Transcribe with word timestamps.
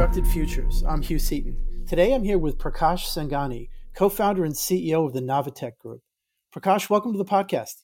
Constructed 0.00 0.32
Futures. 0.32 0.82
I'm 0.88 1.02
Hugh 1.02 1.18
Seaton. 1.18 1.58
Today 1.86 2.14
I'm 2.14 2.24
here 2.24 2.38
with 2.38 2.56
Prakash 2.56 3.04
Senghani, 3.04 3.68
co 3.94 4.08
founder 4.08 4.46
and 4.46 4.54
CEO 4.54 5.04
of 5.04 5.12
the 5.12 5.20
Navatech 5.20 5.76
Group. 5.76 6.00
Prakash, 6.56 6.88
welcome 6.88 7.12
to 7.12 7.18
the 7.18 7.24
podcast. 7.26 7.82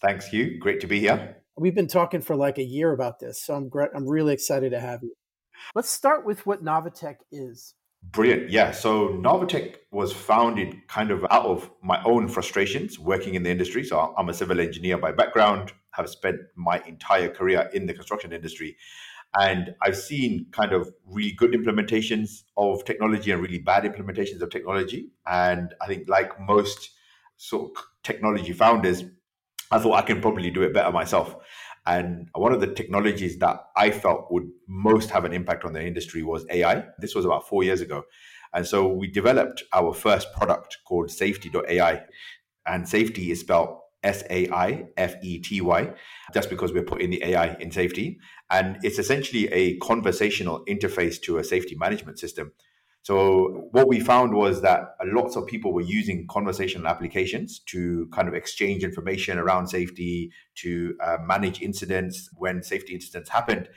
Thanks, 0.00 0.28
Hugh. 0.28 0.58
Great 0.58 0.80
to 0.80 0.86
be 0.86 1.00
here. 1.00 1.36
We've 1.58 1.74
been 1.74 1.86
talking 1.86 2.22
for 2.22 2.34
like 2.34 2.56
a 2.56 2.62
year 2.62 2.92
about 2.92 3.18
this, 3.20 3.44
so 3.44 3.52
I'm, 3.52 3.68
great, 3.68 3.90
I'm 3.94 4.08
really 4.08 4.32
excited 4.32 4.70
to 4.70 4.80
have 4.80 5.02
you. 5.02 5.12
Let's 5.74 5.90
start 5.90 6.24
with 6.24 6.46
what 6.46 6.64
Navatech 6.64 7.16
is. 7.30 7.74
Brilliant. 8.04 8.48
Yeah. 8.48 8.70
So 8.70 9.08
Navatech 9.08 9.74
was 9.90 10.14
founded 10.14 10.76
kind 10.88 11.10
of 11.10 11.26
out 11.30 11.44
of 11.44 11.70
my 11.82 12.02
own 12.04 12.26
frustrations 12.28 12.98
working 12.98 13.34
in 13.34 13.42
the 13.42 13.50
industry. 13.50 13.84
So 13.84 14.14
I'm 14.16 14.30
a 14.30 14.34
civil 14.34 14.60
engineer 14.60 14.96
by 14.96 15.12
background, 15.12 15.72
have 15.90 16.08
spent 16.08 16.36
my 16.56 16.82
entire 16.86 17.28
career 17.28 17.68
in 17.74 17.84
the 17.84 17.92
construction 17.92 18.32
industry. 18.32 18.78
And 19.38 19.74
I've 19.82 19.96
seen 19.96 20.46
kind 20.50 20.72
of 20.72 20.92
really 21.06 21.32
good 21.32 21.52
implementations 21.52 22.42
of 22.56 22.84
technology 22.84 23.30
and 23.30 23.40
really 23.40 23.58
bad 23.58 23.84
implementations 23.84 24.40
of 24.40 24.50
technology. 24.50 25.10
And 25.26 25.72
I 25.80 25.86
think, 25.86 26.08
like 26.08 26.40
most 26.40 26.90
sort 27.36 27.70
of 27.70 27.84
technology 28.02 28.52
founders, 28.52 29.04
I 29.70 29.78
thought 29.78 29.94
I 29.94 30.02
can 30.02 30.20
probably 30.20 30.50
do 30.50 30.62
it 30.62 30.74
better 30.74 30.90
myself. 30.90 31.36
And 31.86 32.28
one 32.34 32.52
of 32.52 32.60
the 32.60 32.74
technologies 32.74 33.38
that 33.38 33.60
I 33.76 33.90
felt 33.90 34.30
would 34.30 34.48
most 34.68 35.10
have 35.10 35.24
an 35.24 35.32
impact 35.32 35.64
on 35.64 35.72
the 35.72 35.84
industry 35.84 36.22
was 36.22 36.44
AI. 36.50 36.84
This 36.98 37.14
was 37.14 37.24
about 37.24 37.48
four 37.48 37.62
years 37.62 37.80
ago. 37.80 38.04
And 38.52 38.66
so 38.66 38.88
we 38.88 39.06
developed 39.06 39.62
our 39.72 39.94
first 39.94 40.32
product 40.32 40.78
called 40.86 41.08
Saifety.ai. 41.08 42.02
And 42.66 42.84
Saifety 42.84 43.30
is 43.30 43.40
spelled 43.40 43.79
S 44.02 44.22
A 44.30 44.48
I 44.50 44.86
F 44.96 45.14
E 45.22 45.38
T 45.38 45.60
Y, 45.60 45.92
just 46.32 46.50
because 46.50 46.72
we're 46.72 46.82
putting 46.82 47.10
the 47.10 47.22
AI 47.24 47.54
in 47.60 47.70
safety. 47.70 48.18
And 48.50 48.78
it's 48.82 48.98
essentially 48.98 49.46
a 49.48 49.76
conversational 49.78 50.64
interface 50.66 51.20
to 51.22 51.38
a 51.38 51.44
safety 51.44 51.76
management 51.76 52.18
system. 52.18 52.52
So 53.02 53.68
what 53.70 53.88
we 53.88 53.98
found 53.98 54.34
was 54.34 54.60
that 54.60 54.94
lots 55.06 55.34
of 55.34 55.46
people 55.46 55.72
were 55.72 55.80
using 55.80 56.26
conversational 56.28 56.86
applications 56.86 57.60
to 57.66 58.08
kind 58.12 58.28
of 58.28 58.34
exchange 58.34 58.84
information 58.84 59.38
around 59.38 59.68
safety, 59.68 60.32
to 60.56 60.96
uh, 61.02 61.16
manage 61.24 61.62
incidents 61.62 62.28
when 62.34 62.62
safety 62.62 62.94
incidents 62.94 63.30
happened. 63.30 63.68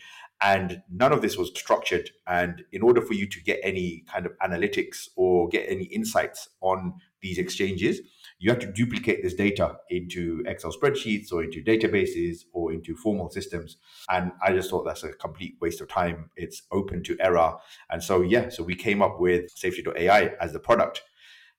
And 0.41 0.81
none 0.91 1.13
of 1.13 1.21
this 1.21 1.37
was 1.37 1.49
structured. 1.55 2.09
And 2.27 2.63
in 2.73 2.81
order 2.81 3.01
for 3.01 3.13
you 3.13 3.25
to 3.27 3.41
get 3.41 3.61
any 3.63 4.03
kind 4.11 4.25
of 4.25 4.33
analytics 4.39 5.07
or 5.15 5.47
get 5.47 5.69
any 5.69 5.85
insights 5.85 6.49
on 6.59 6.95
these 7.21 7.37
exchanges, 7.37 8.01
you 8.43 8.49
have 8.49 8.59
to 8.59 8.69
duplicate 8.69 9.23
this 9.23 9.35
data 9.35 9.77
into 9.89 10.43
Excel 10.45 10.73
spreadsheets 10.73 11.31
or 11.31 11.45
into 11.45 11.63
databases 11.63 12.39
or 12.51 12.73
into 12.73 12.93
formal 12.93 13.29
systems. 13.29 13.77
And 14.09 14.33
I 14.45 14.51
just 14.51 14.69
thought 14.69 14.83
that's 14.83 15.05
a 15.05 15.13
complete 15.13 15.55
waste 15.61 15.79
of 15.79 15.87
time. 15.87 16.29
It's 16.35 16.63
open 16.69 17.03
to 17.03 17.15
error. 17.21 17.55
And 17.89 18.03
so, 18.03 18.21
yeah, 18.21 18.49
so 18.49 18.61
we 18.61 18.75
came 18.75 19.01
up 19.01 19.17
with 19.17 19.55
Saifety.ai 19.55 20.31
as 20.41 20.51
the 20.51 20.59
product. 20.59 21.03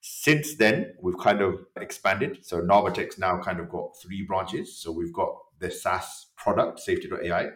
Since 0.03 0.57
then, 0.57 0.93
we've 1.01 1.17
kind 1.17 1.41
of 1.41 1.55
expanded. 1.81 2.45
So 2.45 2.61
Navatech's 2.61 3.19
now 3.19 3.41
kind 3.41 3.61
of 3.61 3.71
got 3.71 3.97
three 4.03 4.21
branches. 4.21 4.77
So 4.77 4.93
we've 4.93 5.15
got 5.15 5.35
the 5.61 5.71
SaaS 5.71 6.27
product, 6.37 6.83
Saifety.ai. 6.87 7.47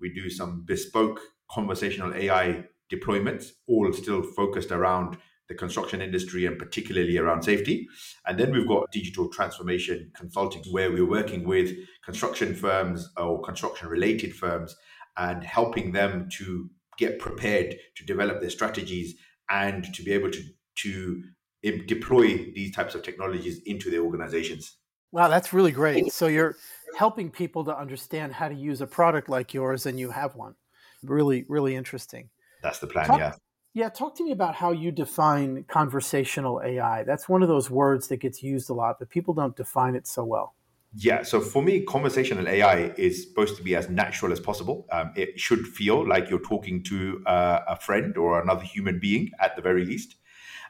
We 0.00 0.14
do 0.14 0.30
some 0.30 0.64
bespoke 0.64 1.20
conversational 1.50 2.14
AI 2.14 2.64
deployments, 2.90 3.50
all 3.66 3.92
still 3.92 4.22
focused 4.22 4.70
around 4.70 5.18
the 5.48 5.54
construction 5.54 6.02
industry 6.02 6.46
and 6.46 6.58
particularly 6.58 7.16
around 7.16 7.42
safety. 7.42 7.88
And 8.26 8.38
then 8.38 8.52
we've 8.52 8.68
got 8.68 8.90
digital 8.92 9.28
transformation 9.28 10.10
consulting, 10.14 10.62
where 10.70 10.92
we're 10.92 11.08
working 11.08 11.44
with 11.44 11.74
construction 12.04 12.54
firms 12.54 13.10
or 13.16 13.40
construction 13.42 13.88
related 13.88 14.34
firms 14.34 14.76
and 15.16 15.42
helping 15.42 15.92
them 15.92 16.28
to 16.38 16.68
get 16.98 17.18
prepared 17.18 17.76
to 17.96 18.04
develop 18.04 18.40
their 18.40 18.50
strategies 18.50 19.14
and 19.50 19.92
to 19.94 20.02
be 20.02 20.12
able 20.12 20.30
to, 20.30 20.42
to 20.76 21.22
deploy 21.86 22.36
these 22.54 22.74
types 22.74 22.94
of 22.94 23.02
technologies 23.02 23.60
into 23.66 23.90
their 23.90 24.02
organizations. 24.02 24.76
Wow, 25.10 25.28
that's 25.28 25.54
really 25.54 25.72
great. 25.72 26.12
So 26.12 26.26
you're 26.26 26.56
helping 26.96 27.30
people 27.30 27.64
to 27.64 27.76
understand 27.76 28.34
how 28.34 28.48
to 28.48 28.54
use 28.54 28.82
a 28.82 28.86
product 28.86 29.28
like 29.30 29.54
yours 29.54 29.86
and 29.86 29.98
you 29.98 30.10
have 30.10 30.36
one. 30.36 30.54
Really, 31.02 31.46
really 31.48 31.74
interesting. 31.74 32.28
That's 32.62 32.78
the 32.80 32.88
plan, 32.88 33.06
Talk, 33.06 33.18
yeah. 33.18 33.32
Yeah, 33.74 33.88
talk 33.90 34.16
to 34.16 34.24
me 34.24 34.32
about 34.32 34.54
how 34.54 34.72
you 34.72 34.90
define 34.90 35.64
conversational 35.68 36.60
AI. 36.64 37.04
That's 37.04 37.28
one 37.28 37.42
of 37.42 37.48
those 37.48 37.70
words 37.70 38.08
that 38.08 38.16
gets 38.16 38.42
used 38.42 38.70
a 38.70 38.74
lot, 38.74 38.96
but 38.98 39.10
people 39.10 39.34
don't 39.34 39.54
define 39.54 39.94
it 39.94 40.06
so 40.06 40.24
well. 40.24 40.54
Yeah, 40.94 41.22
so 41.22 41.40
for 41.40 41.62
me, 41.62 41.82
conversational 41.82 42.48
AI 42.48 42.92
is 42.96 43.28
supposed 43.28 43.56
to 43.56 43.62
be 43.62 43.76
as 43.76 43.90
natural 43.90 44.32
as 44.32 44.40
possible. 44.40 44.86
Um, 44.90 45.12
it 45.16 45.38
should 45.38 45.66
feel 45.66 46.08
like 46.08 46.30
you're 46.30 46.40
talking 46.40 46.82
to 46.84 47.22
uh, 47.26 47.60
a 47.68 47.76
friend 47.76 48.16
or 48.16 48.40
another 48.40 48.62
human 48.62 48.98
being 48.98 49.30
at 49.38 49.54
the 49.54 49.60
very 49.60 49.84
least. 49.84 50.16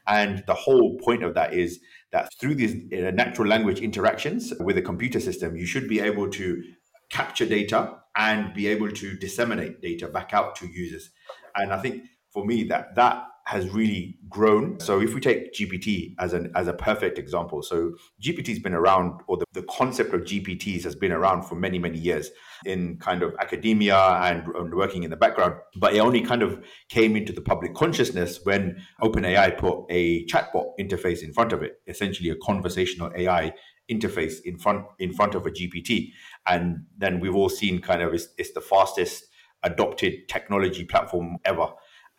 And 0.09 0.43
the 0.47 0.55
whole 0.55 0.99
point 0.99 1.23
of 1.23 1.35
that 1.35 1.55
is 1.55 1.81
that 2.11 2.33
through 2.41 2.57
these 2.57 2.75
uh, 2.93 3.11
natural 3.13 3.47
language 3.47 3.81
interactions 3.81 4.53
with 4.59 4.77
a 4.77 4.83
computer 4.83 5.21
system, 5.21 5.57
you 5.57 5.67
should 5.67 5.89
be 5.89 6.01
able 6.01 6.29
to 6.31 6.63
capture 7.11 7.47
data 7.47 7.99
and 8.17 8.53
be 8.55 8.67
able 8.67 8.91
to 8.91 9.17
disseminate 9.17 9.81
data 9.81 10.09
back 10.09 10.35
out 10.35 10.57
to 10.57 10.67
users. 10.67 11.11
And 11.55 11.73
I 11.73 11.81
think 11.81 12.05
for 12.39 12.47
me 12.47 12.63
that 12.65 12.95
that 12.95 13.25
has 13.47 13.71
really 13.71 14.19
grown. 14.29 14.79
So 14.79 15.01
if 15.01 15.15
we 15.15 15.21
take 15.21 15.55
GPT 15.55 16.15
as 16.19 16.35
an 16.35 16.53
as 16.55 16.69
a 16.69 16.75
perfect 16.75 17.19
example, 17.19 17.63
so 17.63 17.93
GPT's 18.23 18.59
been 18.59 18.75
around, 18.75 19.23
or 19.27 19.39
the, 19.39 19.47
the 19.55 19.63
concept 19.63 20.13
of 20.13 20.21
GPTs 20.21 20.85
has 20.85 20.95
been 20.95 21.13
around 21.13 21.43
for 21.45 21.55
many, 21.55 21.79
many 21.79 21.99
years 21.99 22.31
in 22.67 22.99
kind 22.99 23.23
of 23.23 23.35
academia 23.41 23.97
and, 23.97 24.47
and 24.55 24.75
working 24.75 25.03
in 25.03 25.11
the 25.11 25.17
background. 25.17 25.55
But 25.77 25.95
it 25.95 26.01
only 26.01 26.21
kind 26.21 26.43
of 26.43 26.63
came 26.91 27.17
into 27.17 27.33
the 27.33 27.41
public 27.41 27.75
consciousness 27.75 28.41
when 28.45 28.83
OpenAI 29.03 29.57
put 29.57 29.85
a 29.89 30.27
chatbot 30.27 30.73
interface 30.79 31.23
in 31.23 31.33
front 31.33 31.53
of 31.53 31.63
it, 31.63 31.81
essentially 31.87 32.29
a 32.29 32.37
conversational 32.37 33.11
AI 33.17 33.53
interface 33.91 34.35
in 34.45 34.59
front 34.59 34.85
in 34.99 35.13
front 35.13 35.35
of 35.35 35.47
a 35.47 35.51
GPT. 35.51 36.13
And 36.47 36.85
then 36.99 37.19
we've 37.19 37.35
all 37.35 37.49
seen 37.49 37.81
kind 37.81 38.03
of 38.03 38.13
it's, 38.13 38.29
it's 38.37 38.53
the 38.53 38.61
fastest 38.61 39.25
adopted 39.63 40.29
technology 40.29 40.85
platform 40.85 41.39
ever. 41.45 41.69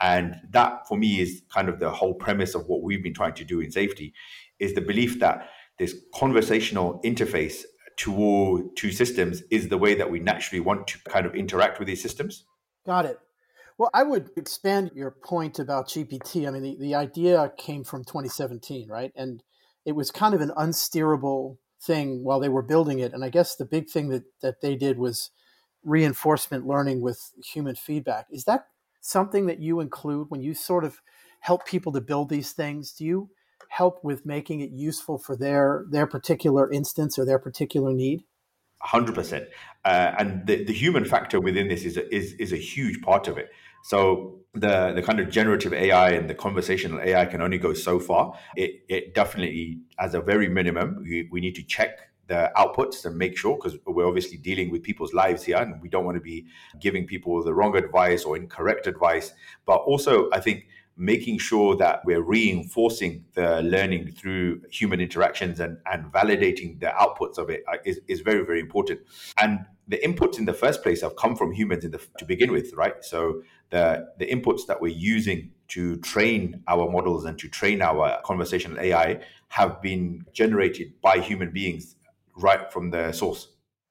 And 0.02 0.36
that 0.52 0.88
for 0.88 0.98
me 0.98 1.20
is 1.20 1.42
kind 1.54 1.70
of 1.70 1.80
the 1.80 1.90
whole 1.90 2.14
premise 2.14 2.56
of 2.56 2.68
what 2.68 2.82
we've 2.82 3.04
been 3.04 3.14
trying 3.14 3.34
to 3.36 3.44
do 3.44 3.60
in 3.60 3.72
safety 3.72 4.14
is 4.60 4.74
the 4.74 4.82
belief 4.82 5.20
that 5.20 5.50
this 5.78 5.96
conversational 6.14 7.00
interface 7.04 7.64
to 7.98 8.16
all 8.16 8.64
two 8.76 8.92
systems 8.92 9.44
is 9.52 9.68
the 9.68 9.78
way 9.78 9.94
that 9.94 10.10
we 10.10 10.20
naturally 10.20 10.62
want 10.62 10.88
to 10.88 11.00
kind 11.10 11.26
of 11.26 11.36
interact 11.36 11.80
with 11.80 11.88
these 11.88 12.02
systems. 12.02 12.46
Got 12.86 13.06
it. 13.06 13.20
Well, 13.78 13.90
I 13.94 14.04
would 14.04 14.30
expand 14.36 14.92
your 14.94 15.12
point 15.12 15.60
about 15.60 15.88
GPT. 15.88 16.48
I 16.48 16.52
mean, 16.52 16.64
the, 16.64 16.78
the 16.80 16.96
idea 16.96 17.54
came 17.58 17.84
from 17.84 18.04
2017, 18.04 18.90
right? 18.90 19.12
And 19.16 19.42
it 19.86 19.94
was 19.94 20.12
kind 20.12 20.34
of 20.34 20.42
an 20.42 20.52
unsteerable 20.58 21.60
thing 21.82 22.24
while 22.24 22.40
they 22.40 22.50
were 22.50 22.62
building 22.62 23.00
it. 23.00 23.14
And 23.14 23.24
I 23.24 23.30
guess 23.30 23.56
the 23.56 23.66
big 23.66 23.90
thing 23.90 24.10
that, 24.10 24.24
that 24.42 24.62
they 24.62 24.76
did 24.76 24.98
was 24.98 25.32
reinforcement 25.84 26.68
learning 26.68 27.02
with 27.02 27.32
human 27.44 27.76
feedback. 27.76 28.28
Is 28.32 28.44
that 28.46 28.66
something 29.02 29.46
that 29.48 29.60
you 29.60 29.80
include 29.80 30.28
when 30.30 30.42
you 30.42 30.54
sort 30.54 30.84
of 30.84 31.02
help 31.42 31.66
people 31.66 31.92
to 31.94 32.02
build 32.02 32.30
these 32.30 32.52
things? 32.52 32.92
Do 32.94 33.06
you 33.06 33.30
help 33.70 34.04
with 34.04 34.26
making 34.26 34.62
it 34.62 34.72
useful 34.72 35.18
for 35.18 35.36
their 35.36 35.86
their 35.90 36.08
particular 36.08 36.72
instance 36.72 37.18
or 37.18 37.26
their 37.26 37.40
particular 37.40 37.94
need? 37.94 38.24
Hundred 38.82 39.12
uh, 39.12 39.16
percent, 39.16 39.46
and 39.86 40.48
the, 40.48 40.64
the 40.64 40.74
human 40.74 41.04
factor 41.06 41.40
within 41.40 41.68
this 41.68 41.84
is 41.84 41.98
a, 41.98 42.16
is 42.16 42.34
is 42.34 42.54
a 42.54 42.58
huge 42.58 43.02
part 43.02 43.28
of 43.28 43.38
it. 43.38 43.50
So 43.84 44.40
the 44.54 44.94
the 44.94 45.02
kind 45.02 45.20
of 45.20 45.30
generative 45.30 45.74
AI 45.74 46.12
and 46.12 46.30
the 46.30 46.36
conversational 46.36 47.00
AI 47.02 47.26
can 47.26 47.42
only 47.42 47.58
go 47.58 47.74
so 47.74 48.00
far. 48.00 48.38
It 48.56 48.82
it 48.88 49.16
definitely, 49.16 49.82
as 50.00 50.14
a 50.14 50.22
very 50.22 50.50
minimum, 50.50 51.04
we, 51.04 51.28
we 51.32 51.42
need 51.42 51.56
to 51.56 51.64
check 51.64 52.09
the 52.30 52.52
outputs 52.56 53.04
and 53.06 53.18
make 53.18 53.38
sure 53.38 53.58
because 53.58 53.78
we're 53.86 54.08
obviously 54.08 54.38
dealing 54.38 54.70
with 54.72 54.82
people's 54.84 55.14
lives 55.14 55.44
here 55.44 55.58
and 55.58 55.82
we 55.82 55.90
don't 55.90 56.06
want 56.06 56.16
to 56.16 56.22
be 56.22 56.46
giving 56.80 57.06
people 57.06 57.44
the 57.44 57.54
wrong 57.54 57.76
advice 57.76 58.24
or 58.24 58.38
incorrect 58.38 58.88
advice. 58.88 59.34
But 59.66 59.78
also 59.78 60.30
i 60.32 60.40
think 60.40 60.68
making 60.96 61.40
sure 61.40 61.78
that 61.78 62.02
we're 62.04 62.22
reinforcing 62.22 63.24
the 63.34 63.62
learning 63.62 64.12
through 64.12 64.62
human 64.70 65.00
interactions 65.00 65.62
and, 65.62 65.78
and 65.90 66.12
validating 66.12 66.78
the 66.82 66.88
outputs 66.88 67.38
of 67.38 67.50
it 67.50 67.64
uh, 67.72 67.78
is, 67.86 68.02
is 68.08 68.20
very 68.20 68.46
very 68.46 68.60
important. 68.60 69.00
And 69.42 69.66
the 69.88 69.98
inputs 69.98 70.38
in 70.38 70.46
the 70.46 70.54
first 70.54 70.84
place 70.84 71.02
have 71.02 71.16
come 71.16 71.36
from 71.36 71.52
humans 71.54 71.84
the, 71.84 72.02
to 72.20 72.26
begin 72.26 72.52
with 72.52 72.74
right? 72.76 73.04
So 73.04 73.42
the 73.70 74.08
the 74.18 74.28
inputs 74.28 74.68
that 74.68 74.82
we're 74.82 75.00
using 75.18 75.52
to 75.70 75.98
train 75.98 76.64
our 76.68 76.92
models 76.92 77.26
and 77.26 77.38
to 77.40 77.48
train 77.48 77.82
our 77.82 78.20
conversational 78.24 78.80
ai 78.80 79.20
have 79.50 79.82
been 79.82 80.26
generated 80.34 80.94
by 81.02 81.20
human 81.20 81.52
beings 81.52 81.96
right 82.36 82.72
from 82.72 82.92
the 82.92 83.12
source. 83.12 83.48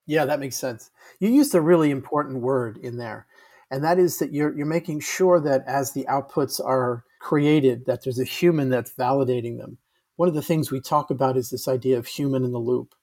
Yeah, 0.06 0.24
that 0.24 0.40
makes 0.40 0.56
sense. 0.56 0.90
You 1.20 1.28
used 1.28 1.54
a 1.54 1.60
really 1.60 1.90
important 1.90 2.40
word 2.40 2.78
in 2.78 2.96
there, 2.96 3.26
and 3.70 3.84
that 3.84 3.98
is 3.98 4.18
that 4.18 4.32
you're 4.32 4.56
you're 4.56 4.66
making 4.66 5.00
sure 5.00 5.40
that 5.40 5.64
as 5.66 5.92
the 5.92 6.06
outputs 6.08 6.64
are 6.64 7.04
created, 7.20 7.84
that 7.86 8.04
there's 8.04 8.18
a 8.18 8.24
human 8.24 8.70
that's 8.70 8.94
validating 8.94 9.58
them. 9.58 9.78
One 10.16 10.28
of 10.28 10.34
the 10.34 10.42
things 10.42 10.70
we 10.70 10.80
talk 10.80 11.10
about 11.10 11.36
is 11.36 11.50
this 11.50 11.68
idea 11.68 11.98
of 11.98 12.06
human 12.06 12.44
in 12.44 12.52
the 12.52 12.58
loop, 12.58 12.94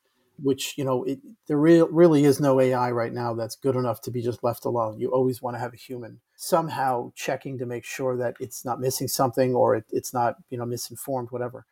which 0.42 0.78
you 0.78 0.84
know 0.84 1.04
it, 1.04 1.20
there 1.48 1.58
re- 1.58 1.82
really 1.82 2.26
is 2.26 2.40
no 2.40 2.60
AI 2.60 2.90
right 2.92 3.14
now 3.14 3.36
that's 3.36 3.56
good 3.56 3.76
enough 3.76 4.02
to 4.02 4.12
be 4.12 4.24
just 4.24 4.44
left 4.44 4.66
alone. 4.66 5.00
You 5.00 5.10
always 5.12 5.42
want 5.42 5.56
to 5.56 5.60
have 5.60 5.74
a 5.74 5.78
human 5.78 6.22
somehow 6.36 7.12
checking 7.16 7.60
to 7.60 7.66
make 7.66 7.86
sure 7.86 8.18
that 8.18 8.36
it's 8.40 8.66
not 8.66 8.80
missing 8.80 9.08
something 9.08 9.54
or 9.54 9.76
it, 9.76 9.86
it's 9.92 10.14
not 10.14 10.36
you 10.50 10.58
know 10.58 10.66
misinformed 10.66 11.30
whatever 11.32 11.66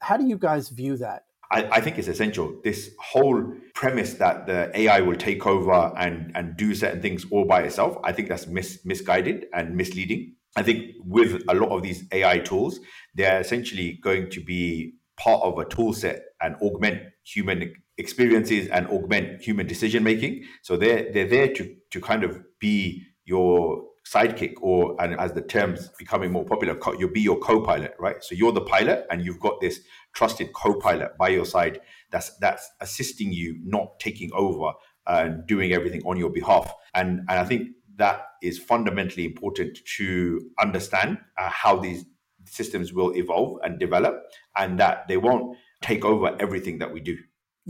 how 0.00 0.16
do 0.16 0.26
you 0.26 0.36
guys 0.36 0.68
view 0.68 0.96
that 0.96 1.24
I, 1.50 1.64
I, 1.64 1.80
think 1.80 1.98
it's 1.98 2.08
essential. 2.08 2.60
This 2.62 2.90
whole 2.98 3.54
premise 3.74 4.14
that 4.14 4.46
the 4.46 4.70
AI 4.74 5.00
will 5.00 5.16
take 5.16 5.46
over 5.46 5.92
and, 5.96 6.30
and 6.34 6.56
do 6.56 6.74
certain 6.74 7.02
things 7.02 7.26
all 7.30 7.44
by 7.44 7.62
itself, 7.62 7.96
I 8.04 8.12
think 8.12 8.28
that's 8.28 8.46
mis, 8.46 8.80
misguided 8.84 9.46
and 9.52 9.76
misleading. 9.76 10.34
I 10.56 10.62
think 10.62 10.94
with 11.04 11.42
a 11.48 11.54
lot 11.54 11.70
of 11.70 11.82
these 11.82 12.04
AI 12.12 12.38
tools, 12.38 12.80
they're 13.14 13.40
essentially 13.40 13.98
going 14.02 14.30
to 14.30 14.40
be 14.40 14.94
part 15.16 15.42
of 15.42 15.58
a 15.58 15.64
tool 15.64 15.92
set 15.92 16.22
and 16.40 16.56
augment 16.56 17.02
human 17.24 17.74
experiences 17.98 18.66
and 18.68 18.86
augment 18.88 19.42
human 19.42 19.66
decision 19.66 20.02
making. 20.02 20.44
So 20.62 20.76
they're 20.76 21.12
they're 21.12 21.28
there 21.28 21.52
to 21.54 21.76
to 21.90 22.00
kind 22.00 22.24
of 22.24 22.42
be 22.58 23.04
your 23.24 23.84
sidekick 24.06 24.54
or 24.60 24.96
and 25.00 25.18
as 25.20 25.32
the 25.32 25.42
terms 25.42 25.90
becoming 25.98 26.32
more 26.32 26.44
popular 26.44 26.76
you'll 26.98 27.10
be 27.10 27.20
your 27.20 27.38
co-pilot 27.38 27.94
right? 27.98 28.22
So 28.24 28.34
you're 28.34 28.52
the 28.52 28.62
pilot 28.62 29.06
and 29.10 29.24
you've 29.24 29.40
got 29.40 29.60
this 29.60 29.80
trusted 30.14 30.52
co-pilot 30.52 31.16
by 31.18 31.28
your 31.28 31.44
side 31.44 31.80
that's 32.10 32.36
that's 32.38 32.68
assisting 32.80 33.32
you 33.32 33.58
not 33.64 33.98
taking 34.00 34.30
over 34.32 34.72
and 35.06 35.46
doing 35.46 35.72
everything 35.72 36.02
on 36.06 36.16
your 36.16 36.30
behalf. 36.30 36.72
And 36.94 37.20
and 37.28 37.38
i 37.38 37.44
think 37.44 37.68
that 37.96 38.22
is 38.42 38.58
fundamentally 38.58 39.26
important 39.26 39.78
to 39.96 40.40
understand 40.58 41.18
uh, 41.38 41.50
how 41.50 41.76
these 41.76 42.04
systems 42.46 42.92
will 42.92 43.14
evolve 43.14 43.58
and 43.62 43.78
develop 43.78 44.22
and 44.56 44.80
that 44.80 45.06
they 45.06 45.18
won't 45.18 45.56
take 45.82 46.04
over 46.04 46.34
everything 46.40 46.78
that 46.78 46.92
we 46.92 47.00
do 47.00 47.16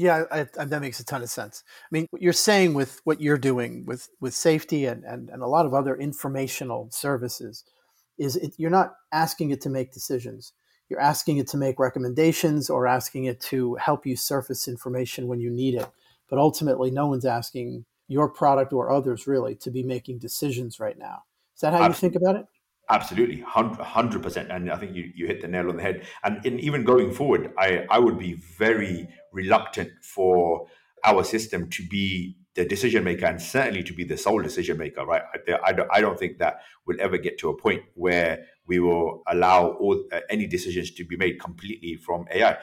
yeah, 0.00 0.25
I, 0.32 0.47
I, 0.58 0.64
that 0.64 0.81
makes 0.81 0.99
a 0.99 1.05
ton 1.05 1.23
of 1.23 1.29
sense. 1.29 1.62
I 1.85 1.88
mean, 1.91 2.06
what 2.11 2.23
you're 2.23 2.32
saying 2.32 2.73
with 2.73 3.02
what 3.05 3.20
you're 3.20 3.37
doing 3.37 3.85
with 3.85 4.08
with 4.19 4.32
safety 4.32 4.87
and 4.87 5.05
and, 5.05 5.29
and 5.29 5.43
a 5.43 5.47
lot 5.47 5.67
of 5.67 5.75
other 5.75 5.94
informational 5.94 6.88
services 6.91 7.64
is 8.19 8.37
it, 8.37 8.55
you're 8.56 8.70
not 8.70 8.94
asking 9.12 9.50
it 9.50 9.61
to 9.62 9.69
make 9.69 9.93
decisions. 9.93 10.55
You're 10.88 11.00
asking 11.00 11.37
it 11.37 11.49
to 11.49 11.58
make 11.58 11.79
recommendations 11.79 12.70
or 12.70 12.87
asking 12.87 13.25
it 13.25 13.41
to 13.43 13.75
help 13.75 14.06
you 14.06 14.17
surface 14.17 14.67
information 14.67 15.29
when 15.29 15.38
you 15.38 15.50
need 15.50 15.75
it. 15.75 15.88
But 16.31 16.38
ultimately, 16.38 16.91
no 16.91 17.06
one's 17.06 17.26
asking 17.26 17.85
your 18.08 18.31
product 18.31 18.73
or 18.73 18.91
others 18.91 19.26
really 19.26 19.55
to 19.56 19.70
be 19.70 19.82
making 19.82 20.19
decisions 20.19 20.81
right 20.81 20.99
now. 20.99 21.25
Is 21.55 21.61
that 21.61 21.75
how 21.75 21.82
Absolutely. 21.82 21.88
you 21.88 22.00
think 22.00 22.23
about 22.23 22.37
it? 22.37 22.47
Absolutely, 22.93 23.41
hundred 23.41 24.21
percent, 24.21 24.51
and 24.51 24.69
I 24.69 24.77
think 24.77 24.97
you, 24.97 25.13
you 25.15 25.29
hit 25.29 25.41
the 25.41 25.47
nail 25.47 25.69
on 25.69 25.77
the 25.77 25.83
head. 25.83 26.05
And 26.25 26.45
in, 26.45 26.59
even 26.59 26.83
going 26.83 27.13
forward, 27.13 27.53
I 27.57 27.87
I 27.89 28.01
would 28.01 28.19
be 28.19 28.33
very 28.35 29.09
reluctant 29.33 29.93
for 30.03 30.67
our 31.05 31.23
system 31.23 31.71
to 31.71 31.87
be 31.87 32.37
the 32.55 32.65
decision 32.65 33.05
maker 33.05 33.27
and 33.27 33.41
certainly 33.41 33.85
to 33.85 33.93
be 33.93 34.03
the 34.03 34.17
sole 34.17 34.43
decision 34.43 34.77
maker. 34.77 35.07
Right? 35.07 35.23
I, 35.33 35.59
I 35.67 35.73
don't 35.73 35.89
I 35.93 36.01
don't 36.01 36.19
think 36.19 36.39
that 36.39 36.63
we'll 36.85 37.01
ever 37.01 37.17
get 37.17 37.39
to 37.39 37.49
a 37.51 37.57
point 37.57 37.83
where 37.95 38.47
we 38.67 38.81
will 38.81 39.23
allow 39.29 39.69
all 39.69 40.03
uh, 40.13 40.21
any 40.29 40.49
decisions 40.49 40.91
to 40.93 41.05
be 41.05 41.17
made 41.17 41.39
completely 41.41 41.95
from 41.95 42.27
AI, 42.33 42.57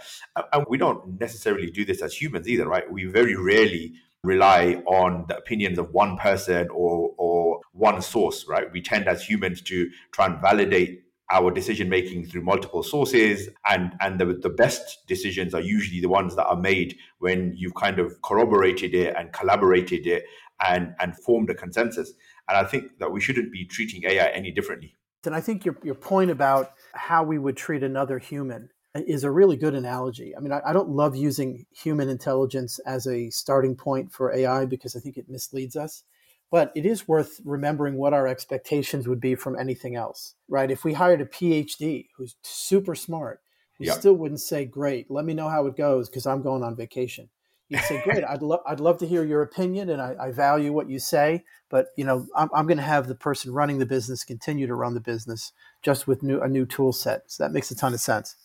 and 0.51 0.65
we 0.67 0.77
don't 0.77 1.19
necessarily 1.21 1.71
do 1.71 1.85
this 1.85 2.01
as 2.01 2.21
humans 2.21 2.49
either. 2.49 2.67
Right? 2.67 2.91
We 2.91 3.05
very 3.05 3.37
rarely 3.37 3.93
rely 4.23 4.81
on 4.87 5.25
the 5.29 5.37
opinions 5.37 5.77
of 5.79 5.91
one 5.91 6.17
person 6.17 6.67
or 6.73 7.13
or 7.17 7.36
one 7.77 8.01
source, 8.01 8.45
right? 8.47 8.71
We 8.71 8.81
tend 8.81 9.07
as 9.07 9.23
humans 9.23 9.61
to 9.63 9.89
try 10.11 10.25
and 10.25 10.41
validate 10.41 11.03
our 11.29 11.51
decision 11.51 11.89
making 11.89 12.25
through 12.25 12.41
multiple 12.41 12.83
sources 12.83 13.49
and 13.69 13.93
and 13.99 14.19
the, 14.19 14.25
the 14.25 14.49
best 14.49 15.05
decisions 15.07 15.53
are 15.53 15.61
usually 15.61 15.99
the 15.99 16.09
ones 16.09 16.35
that 16.35 16.45
are 16.45 16.55
made 16.55 16.97
when 17.19 17.53
you've 17.55 17.75
kind 17.75 17.99
of 17.99 18.21
corroborated 18.21 18.95
it 18.95 19.13
and 19.17 19.33
collaborated 19.33 20.07
it 20.07 20.23
and 20.65 20.93
and 20.99 21.17
formed 21.17 21.49
a 21.49 21.53
consensus 21.53 22.13
and 22.47 22.57
i 22.57 22.63
think 22.63 22.97
that 22.99 23.11
we 23.11 23.19
shouldn't 23.19 23.51
be 23.51 23.65
treating 23.65 24.05
ai 24.05 24.27
any 24.27 24.51
differently 24.51 24.95
and 25.25 25.35
i 25.35 25.41
think 25.41 25.65
your, 25.65 25.77
your 25.83 25.95
point 25.95 26.31
about 26.31 26.71
how 26.93 27.23
we 27.23 27.37
would 27.37 27.57
treat 27.57 27.83
another 27.83 28.19
human 28.19 28.69
is 29.05 29.23
a 29.23 29.31
really 29.31 29.57
good 29.57 29.75
analogy. 29.75 30.35
I 30.35 30.39
mean, 30.39 30.51
I, 30.51 30.61
I, 30.65 30.73
don't 30.73 30.89
love 30.89 31.15
using 31.15 31.65
human 31.71 32.09
intelligence 32.09 32.79
as 32.79 33.05
a 33.05 33.29
starting 33.29 33.75
point 33.75 34.11
for 34.11 34.33
AI 34.33 34.65
because 34.65 34.95
I 34.95 34.99
think 34.99 35.17
it 35.17 35.29
misleads 35.29 35.75
us. 35.75 36.03
But 36.49 36.71
it 36.75 36.85
is 36.85 37.07
worth 37.07 37.41
remembering 37.43 37.95
what 37.95 38.13
our 38.13 38.27
expectations 38.27 39.07
would 39.07 39.19
be 39.19 39.35
from 39.35 39.59
anything 39.59 39.95
else, 39.95 40.35
right? 40.47 40.71
If 40.71 40.85
we 40.85 40.93
hired 40.93 41.19
a 41.19 41.25
PhD 41.25 42.07
who's 42.15 42.35
super 42.41 42.95
smart, 42.95 43.41
we 43.79 43.87
yep. 43.87 43.97
still 43.97 44.13
wouldn't 44.13 44.39
say, 44.39 44.65
"Great, 44.65 45.11
let 45.11 45.25
me 45.25 45.33
know 45.33 45.49
how 45.49 45.67
it 45.67 45.75
goes," 45.75 46.09
because 46.09 46.25
I'm 46.25 46.41
going 46.41 46.63
on 46.63 46.75
vacation. 46.75 47.29
You'd 47.69 47.81
say, 47.81 48.01
"Great, 48.03 48.23
I'd 48.23 48.41
love 48.41 48.61
I'd 48.65 48.79
love 48.79 48.97
to 48.99 49.07
hear 49.07 49.25
your 49.25 49.41
opinion, 49.41 49.89
and 49.89 50.01
I, 50.01 50.15
I 50.19 50.31
value 50.31 50.71
what 50.71 50.89
you 50.89 50.99
say, 50.99 51.43
but 51.69 51.87
you 51.97 52.05
know, 52.05 52.25
I'm, 52.35 52.49
I'm 52.53 52.65
going 52.65 52.77
to 52.77 52.83
have 52.83 53.07
the 53.07 53.15
person 53.15 53.51
running 53.51 53.77
the 53.77 53.85
business 53.85 54.23
continue 54.23 54.67
to 54.67 54.75
run 54.75 54.93
the 54.93 55.01
business 55.01 55.51
just 55.83 56.07
with 56.07 56.23
new 56.23 56.41
a 56.41 56.47
new 56.47 56.65
tool 56.65 56.93
set." 56.93 57.23
So 57.27 57.43
that 57.43 57.51
makes 57.51 57.69
a 57.71 57.75
ton 57.75 57.93
of 57.93 57.99
sense. 57.99 58.35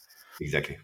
Exactly. 0.40 0.78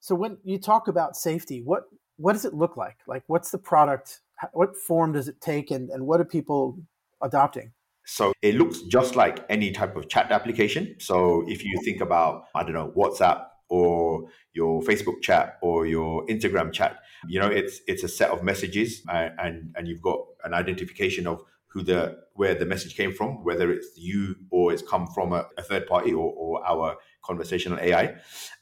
So 0.00 0.14
when 0.14 0.38
you 0.44 0.58
talk 0.58 0.88
about 0.88 1.14
Saifety, 1.14 1.64
what 1.64 1.84
what 2.18 2.34
does 2.34 2.44
it 2.44 2.54
look 2.54 2.76
like? 2.76 2.98
Like, 3.06 3.24
what's 3.26 3.50
the 3.50 3.58
product? 3.58 4.20
What 4.52 4.76
form 4.76 5.12
does 5.12 5.28
it 5.28 5.40
take, 5.40 5.70
and, 5.70 5.90
and 5.90 6.06
what 6.06 6.20
are 6.20 6.24
people 6.24 6.78
adopting? 7.22 7.72
So 8.06 8.32
it 8.40 8.54
looks 8.54 8.80
just 8.82 9.16
like 9.16 9.44
any 9.50 9.70
type 9.70 9.94
of 9.94 10.08
chat 10.08 10.32
application. 10.32 10.96
So 10.98 11.44
if 11.46 11.62
you 11.62 11.78
think 11.84 12.00
about, 12.00 12.44
I 12.54 12.62
don't 12.62 12.72
know, 12.72 12.90
WhatsApp 12.96 13.44
or 13.68 14.28
your 14.54 14.80
Facebook 14.80 15.20
chat 15.20 15.58
or 15.60 15.86
your 15.86 16.26
Instagram 16.26 16.72
chat, 16.72 16.96
you 17.26 17.38
know, 17.38 17.48
it's 17.48 17.80
it's 17.86 18.04
a 18.04 18.08
set 18.08 18.30
of 18.30 18.42
messages, 18.42 19.02
and 19.08 19.74
and, 19.76 19.88
you've 19.88 20.00
got 20.00 20.20
an 20.44 20.54
identification 20.54 21.26
of 21.26 21.42
who 21.66 21.82
the 21.82 22.16
where 22.32 22.54
the 22.54 22.64
message 22.64 22.96
came 22.96 23.12
from, 23.12 23.44
whether 23.44 23.70
it's 23.70 23.88
you 23.96 24.36
or 24.50 24.72
it's 24.72 24.82
come 24.82 25.06
from 25.08 25.34
a, 25.34 25.46
a 25.58 25.62
third 25.62 25.86
party 25.86 26.12
or, 26.12 26.32
or 26.32 26.66
our 26.66 26.96
conversational 27.22 27.78
AI. 27.78 28.14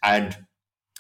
And 0.02 0.37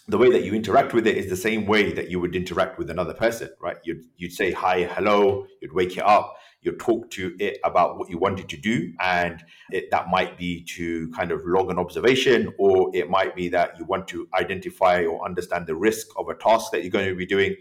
the 0.08 0.18
way 0.18 0.30
that 0.30 0.44
you 0.44 0.54
interact 0.54 0.92
with 0.92 1.06
it 1.06 1.16
is 1.16 1.28
the 1.28 1.36
same 1.36 1.66
way 1.66 1.92
that 1.92 2.08
you 2.08 2.20
would 2.20 2.36
interact 2.36 2.78
with 2.78 2.90
another 2.90 3.12
person, 3.12 3.50
right? 3.60 3.76
You'd, 3.82 4.04
you'd 4.16 4.32
say 4.32 4.52
hi, 4.52 4.84
hello, 4.84 5.46
you'd 5.60 5.72
wake 5.72 5.96
it 5.96 6.04
up, 6.04 6.36
you'd 6.62 6.78
talk 6.78 7.10
to 7.12 7.34
it 7.40 7.58
about 7.64 7.98
what 7.98 8.08
you 8.08 8.16
wanted 8.16 8.48
to 8.50 8.56
do. 8.56 8.92
And 9.00 9.42
it, 9.70 9.90
that 9.90 10.08
might 10.08 10.38
be 10.38 10.62
to 10.76 11.10
kind 11.10 11.32
of 11.32 11.40
log 11.44 11.70
an 11.70 11.78
observation, 11.78 12.52
or 12.56 12.90
it 12.94 13.10
might 13.10 13.34
be 13.34 13.48
that 13.48 13.78
you 13.78 13.84
want 13.84 14.06
to 14.08 14.28
identify 14.34 15.04
or 15.04 15.24
understand 15.24 15.66
the 15.66 15.74
risk 15.74 16.06
of 16.16 16.28
a 16.28 16.34
task 16.34 16.70
that 16.70 16.82
you're 16.82 16.90
going 16.90 17.08
to 17.08 17.16
be 17.16 17.26
doing, 17.26 17.56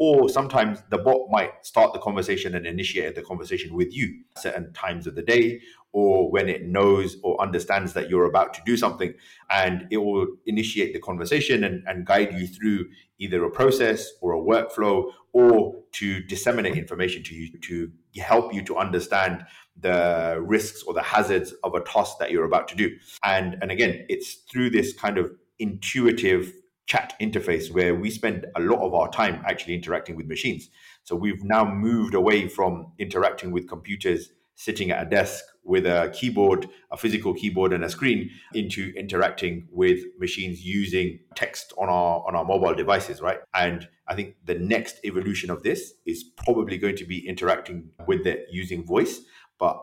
or 0.00 0.30
sometimes 0.30 0.82
the 0.88 0.96
bot 0.96 1.28
might 1.30 1.50
start 1.60 1.92
the 1.92 1.98
conversation 1.98 2.54
and 2.54 2.66
initiate 2.66 3.14
the 3.14 3.20
conversation 3.20 3.74
with 3.74 3.94
you 3.94 4.22
certain 4.34 4.72
times 4.72 5.06
of 5.06 5.14
the 5.14 5.20
day 5.20 5.60
or 5.92 6.30
when 6.30 6.48
it 6.48 6.64
knows 6.64 7.18
or 7.22 7.38
understands 7.38 7.92
that 7.92 8.08
you're 8.08 8.24
about 8.24 8.54
to 8.54 8.62
do 8.64 8.78
something 8.78 9.12
and 9.50 9.86
it 9.90 9.98
will 9.98 10.26
initiate 10.46 10.94
the 10.94 11.00
conversation 11.00 11.64
and, 11.64 11.84
and 11.86 12.06
guide 12.06 12.32
you 12.32 12.46
through 12.46 12.86
either 13.18 13.44
a 13.44 13.50
process 13.50 14.10
or 14.22 14.32
a 14.32 14.40
workflow 14.40 15.12
or 15.34 15.74
to 15.92 16.22
disseminate 16.22 16.78
information 16.78 17.22
to 17.22 17.34
you 17.34 17.50
to 17.60 17.92
help 18.16 18.54
you 18.54 18.62
to 18.62 18.78
understand 18.78 19.44
the 19.78 20.38
risks 20.40 20.82
or 20.84 20.94
the 20.94 21.02
hazards 21.02 21.52
of 21.62 21.74
a 21.74 21.80
task 21.82 22.16
that 22.18 22.30
you're 22.30 22.44
about 22.44 22.68
to 22.68 22.74
do. 22.74 22.90
And 23.22 23.58
and 23.60 23.70
again 23.70 24.06
it's 24.08 24.36
through 24.50 24.70
this 24.70 24.94
kind 24.94 25.18
of 25.18 25.30
intuitive 25.58 26.54
chat 26.90 27.14
interface 27.20 27.70
where 27.70 27.94
we 27.94 28.10
spend 28.10 28.46
a 28.56 28.60
lot 28.60 28.80
of 28.80 28.92
our 28.94 29.08
time 29.12 29.40
actually 29.46 29.74
interacting 29.74 30.16
with 30.16 30.26
machines. 30.26 30.68
So 31.04 31.14
we've 31.14 31.44
now 31.44 31.64
moved 31.64 32.14
away 32.14 32.48
from 32.48 32.92
interacting 32.98 33.52
with 33.52 33.68
computers 33.68 34.30
sitting 34.56 34.90
at 34.90 35.06
a 35.06 35.08
desk 35.08 35.44
with 35.62 35.86
a 35.86 36.10
keyboard, 36.12 36.66
a 36.90 36.96
physical 36.96 37.32
keyboard 37.32 37.72
and 37.72 37.84
a 37.84 37.88
screen 37.88 38.28
into 38.54 38.92
interacting 38.96 39.68
with 39.70 40.00
machines 40.18 40.64
using 40.64 41.20
text 41.36 41.72
on 41.78 41.88
our 41.88 42.24
on 42.26 42.34
our 42.34 42.44
mobile 42.44 42.74
devices, 42.74 43.22
right? 43.22 43.38
And 43.54 43.88
I 44.08 44.16
think 44.16 44.34
the 44.44 44.58
next 44.58 44.96
evolution 45.04 45.48
of 45.48 45.62
this 45.62 45.94
is 46.06 46.24
probably 46.44 46.76
going 46.76 46.96
to 46.96 47.06
be 47.06 47.24
interacting 47.26 47.90
with 48.08 48.26
it 48.26 48.46
using 48.50 48.84
voice, 48.84 49.20
but 49.60 49.80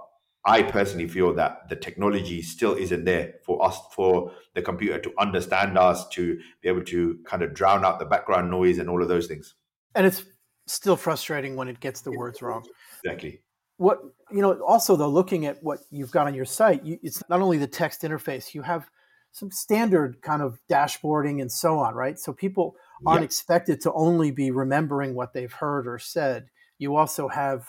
I 0.47 0.63
personally 0.63 1.09
feel 1.09 1.33
that 1.33 1.67
the 1.67 1.75
technology 1.75 2.41
still 2.41 2.73
isn't 2.73 3.03
there 3.03 3.33
for 3.43 3.63
us, 3.63 3.77
for 3.91 4.31
the 4.55 4.61
computer 4.61 4.97
to 4.97 5.13
understand 5.19 5.77
us, 5.77 6.07
to 6.09 6.39
be 6.61 6.69
able 6.69 6.85
to 6.85 7.19
kind 7.25 7.43
of 7.43 7.53
drown 7.53 7.83
out 7.83 7.99
the 7.99 8.05
background 8.05 8.49
noise 8.49 8.79
and 8.79 8.89
all 8.89 9.01
of 9.01 9.09
those 9.09 9.27
things. 9.27 9.55
And 9.93 10.07
it's 10.07 10.23
still 10.65 10.95
frustrating 10.95 11.57
when 11.57 11.67
it 11.67 11.81
gets 11.81 11.99
the 11.99 12.11
words 12.11 12.41
wrong. 12.41 12.65
Exactly. 13.03 13.41
What, 13.75 13.99
you 14.31 14.41
know, 14.41 14.53
also 14.61 14.95
though, 14.95 15.09
looking 15.09 15.45
at 15.45 15.61
what 15.61 15.79
you've 15.91 16.11
got 16.11 16.27
on 16.27 16.33
your 16.33 16.45
site, 16.45 16.83
you, 16.85 16.97
it's 17.03 17.21
not 17.29 17.41
only 17.41 17.57
the 17.57 17.67
text 17.67 18.03
interface, 18.03 18.53
you 18.53 18.61
have 18.61 18.89
some 19.33 19.51
standard 19.51 20.21
kind 20.21 20.41
of 20.41 20.59
dashboarding 20.71 21.41
and 21.41 21.51
so 21.51 21.77
on, 21.77 21.93
right? 21.93 22.17
So 22.17 22.31
people 22.31 22.75
aren't 23.05 23.21
yep. 23.21 23.27
expected 23.27 23.81
to 23.81 23.91
only 23.91 24.31
be 24.31 24.51
remembering 24.51 25.13
what 25.13 25.33
they've 25.33 25.51
heard 25.51 25.87
or 25.87 25.99
said. 25.99 26.47
You 26.79 26.95
also 26.95 27.27
have 27.27 27.67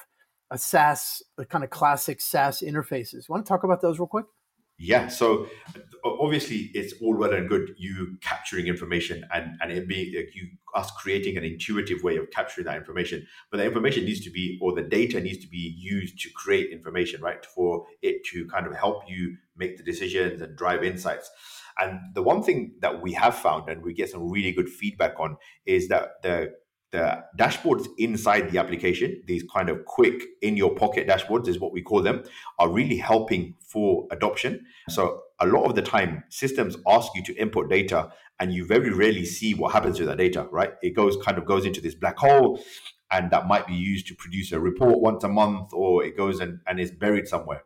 a 0.50 0.58
SaaS, 0.58 1.22
a 1.36 1.44
kind 1.44 1.64
of 1.64 1.70
classic 1.70 2.20
SaaS 2.20 2.62
interfaces. 2.62 3.28
Want 3.28 3.44
to 3.44 3.48
talk 3.48 3.64
about 3.64 3.80
those 3.80 3.98
real 3.98 4.06
quick? 4.06 4.26
Yeah. 4.78 5.08
So 5.08 5.48
obviously, 6.04 6.70
it's 6.72 6.94
all 7.02 7.16
well 7.16 7.32
and 7.32 7.48
good 7.48 7.74
you 7.76 8.16
capturing 8.20 8.68
information 8.68 9.24
and 9.34 9.56
and 9.60 9.72
it 9.72 9.88
being 9.88 10.14
like 10.14 10.34
you 10.34 10.50
us 10.74 10.90
creating 10.92 11.36
an 11.36 11.42
intuitive 11.42 12.04
way 12.04 12.16
of 12.16 12.30
capturing 12.30 12.66
that 12.66 12.76
information. 12.76 13.26
But 13.50 13.58
the 13.58 13.64
information 13.64 14.04
needs 14.04 14.20
to 14.20 14.30
be, 14.30 14.56
or 14.62 14.74
the 14.74 14.82
data 14.82 15.20
needs 15.20 15.38
to 15.38 15.48
be 15.48 15.74
used 15.76 16.20
to 16.20 16.30
create 16.30 16.70
information, 16.70 17.20
right? 17.20 17.44
For 17.44 17.86
it 18.02 18.24
to 18.26 18.46
kind 18.46 18.66
of 18.68 18.76
help 18.76 19.02
you 19.08 19.36
make 19.56 19.78
the 19.78 19.82
decisions 19.82 20.40
and 20.40 20.56
drive 20.56 20.84
insights. 20.84 21.28
And 21.80 21.98
the 22.14 22.22
one 22.22 22.42
thing 22.42 22.74
that 22.80 23.02
we 23.02 23.12
have 23.14 23.34
found, 23.34 23.68
and 23.68 23.82
we 23.82 23.94
get 23.94 24.10
some 24.10 24.30
really 24.30 24.52
good 24.52 24.68
feedback 24.68 25.18
on, 25.18 25.36
is 25.66 25.88
that 25.88 26.22
the 26.22 26.52
the 26.90 27.22
dashboards 27.38 27.86
inside 27.98 28.50
the 28.50 28.58
application, 28.58 29.22
these 29.26 29.42
kind 29.42 29.68
of 29.68 29.84
quick 29.84 30.22
in 30.40 30.56
your 30.56 30.74
pocket 30.74 31.06
dashboards 31.06 31.46
is 31.46 31.58
what 31.58 31.72
we 31.72 31.82
call 31.82 32.02
them, 32.02 32.22
are 32.58 32.68
really 32.68 32.96
helping 32.96 33.54
for 33.60 34.06
adoption. 34.10 34.64
So 34.88 35.22
a 35.40 35.46
lot 35.46 35.64
of 35.64 35.74
the 35.74 35.82
time, 35.82 36.24
systems 36.30 36.76
ask 36.86 37.12
you 37.14 37.22
to 37.24 37.34
input 37.36 37.68
data 37.68 38.10
and 38.40 38.52
you 38.52 38.66
very 38.66 38.90
rarely 38.90 39.24
see 39.24 39.52
what 39.54 39.72
happens 39.72 39.98
to 39.98 40.06
that 40.06 40.18
data, 40.18 40.48
right? 40.50 40.72
It 40.82 40.90
goes 40.90 41.16
kind 41.22 41.38
of 41.38 41.44
goes 41.44 41.66
into 41.66 41.80
this 41.80 41.94
black 41.94 42.16
hole 42.18 42.60
and 43.10 43.30
that 43.30 43.46
might 43.46 43.66
be 43.66 43.74
used 43.74 44.06
to 44.08 44.14
produce 44.14 44.52
a 44.52 44.60
report 44.60 45.00
once 45.00 45.24
a 45.24 45.28
month 45.28 45.72
or 45.72 46.04
it 46.04 46.16
goes 46.16 46.40
and, 46.40 46.60
and 46.66 46.80
is 46.80 46.90
buried 46.90 47.28
somewhere. 47.28 47.64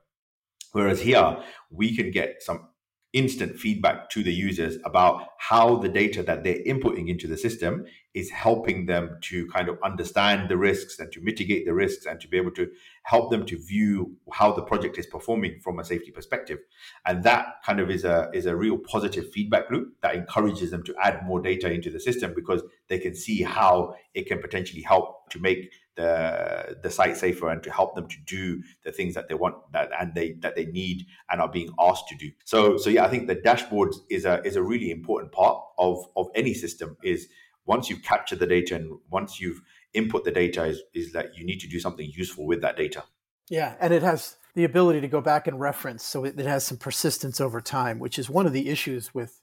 Whereas 0.72 1.00
here, 1.00 1.36
we 1.70 1.94
can 1.94 2.10
get 2.10 2.42
some 2.42 2.68
instant 3.12 3.58
feedback 3.58 4.08
to 4.08 4.22
the 4.22 4.32
users 4.32 4.78
about 4.84 5.26
how 5.38 5.76
the 5.76 5.88
data 5.88 6.22
that 6.22 6.42
they're 6.42 6.62
inputting 6.66 7.08
into 7.08 7.26
the 7.26 7.36
system 7.36 7.84
is 8.14 8.30
helping 8.30 8.86
them 8.86 9.18
to 9.22 9.46
kind 9.48 9.68
of 9.68 9.78
understand 9.82 10.48
the 10.48 10.56
risks 10.56 10.98
and 10.98 11.10
to 11.12 11.20
mitigate 11.20 11.66
the 11.66 11.74
risks 11.74 12.06
and 12.06 12.20
to 12.20 12.28
be 12.28 12.36
able 12.36 12.50
to 12.50 12.70
help 13.04 13.30
them 13.30 13.44
to 13.44 13.58
view 13.58 14.14
how 14.32 14.52
the 14.52 14.62
project 14.62 14.98
is 14.98 15.06
performing 15.06 15.58
from 15.60 15.78
a 15.78 15.84
safety 15.84 16.10
perspective. 16.10 16.58
And 17.06 17.22
that 17.24 17.46
kind 17.64 17.80
of 17.80 17.90
is 17.90 18.04
a 18.04 18.30
is 18.32 18.46
a 18.46 18.56
real 18.56 18.78
positive 18.78 19.30
feedback 19.30 19.70
loop 19.70 19.94
that 20.02 20.14
encourages 20.14 20.70
them 20.70 20.82
to 20.84 20.94
add 21.02 21.24
more 21.26 21.40
data 21.40 21.70
into 21.70 21.90
the 21.90 22.00
system 22.00 22.32
because 22.34 22.62
they 22.88 22.98
can 22.98 23.14
see 23.14 23.42
how 23.42 23.94
it 24.14 24.26
can 24.26 24.40
potentially 24.40 24.82
help 24.82 25.30
to 25.30 25.38
make 25.38 25.70
the 25.96 26.78
the 26.82 26.90
site 26.90 27.16
safer 27.16 27.50
and 27.50 27.62
to 27.62 27.70
help 27.70 27.94
them 27.94 28.08
to 28.08 28.16
do 28.26 28.62
the 28.84 28.92
things 28.92 29.14
that 29.14 29.28
they 29.28 29.34
want 29.34 29.56
that 29.72 29.90
and 29.98 30.14
they 30.14 30.32
that 30.40 30.56
they 30.56 30.66
need 30.66 31.06
and 31.30 31.40
are 31.40 31.50
being 31.50 31.70
asked 31.78 32.08
to 32.08 32.16
do. 32.16 32.30
So 32.44 32.76
so 32.76 32.90
yeah, 32.90 33.04
I 33.04 33.08
think 33.08 33.28
the 33.28 33.36
dashboards 33.36 33.96
is 34.10 34.24
a 34.24 34.42
is 34.42 34.56
a 34.56 34.62
really 34.62 34.90
important 34.90 35.32
part 35.32 35.62
of 35.78 36.06
of 36.16 36.28
any 36.34 36.54
system. 36.54 36.96
Is 37.02 37.28
once 37.66 37.90
you've 37.90 38.02
captured 38.02 38.38
the 38.38 38.46
data 38.46 38.74
and 38.74 38.98
once 39.10 39.40
you've 39.40 39.60
input 39.92 40.24
the 40.24 40.30
data, 40.30 40.64
is 40.64 40.82
is 40.94 41.12
that 41.12 41.36
you 41.36 41.44
need 41.44 41.60
to 41.60 41.68
do 41.68 41.78
something 41.78 42.10
useful 42.10 42.46
with 42.46 42.62
that 42.62 42.76
data. 42.76 43.04
Yeah, 43.48 43.74
and 43.80 43.92
it 43.92 44.02
has 44.02 44.36
the 44.54 44.64
ability 44.64 45.00
to 45.00 45.08
go 45.08 45.20
back 45.20 45.46
and 45.46 45.60
reference, 45.60 46.04
so 46.04 46.24
it, 46.24 46.38
it 46.38 46.46
has 46.46 46.64
some 46.64 46.78
persistence 46.78 47.40
over 47.40 47.60
time, 47.60 47.98
which 47.98 48.18
is 48.18 48.30
one 48.30 48.46
of 48.46 48.52
the 48.52 48.68
issues 48.68 49.14
with 49.14 49.40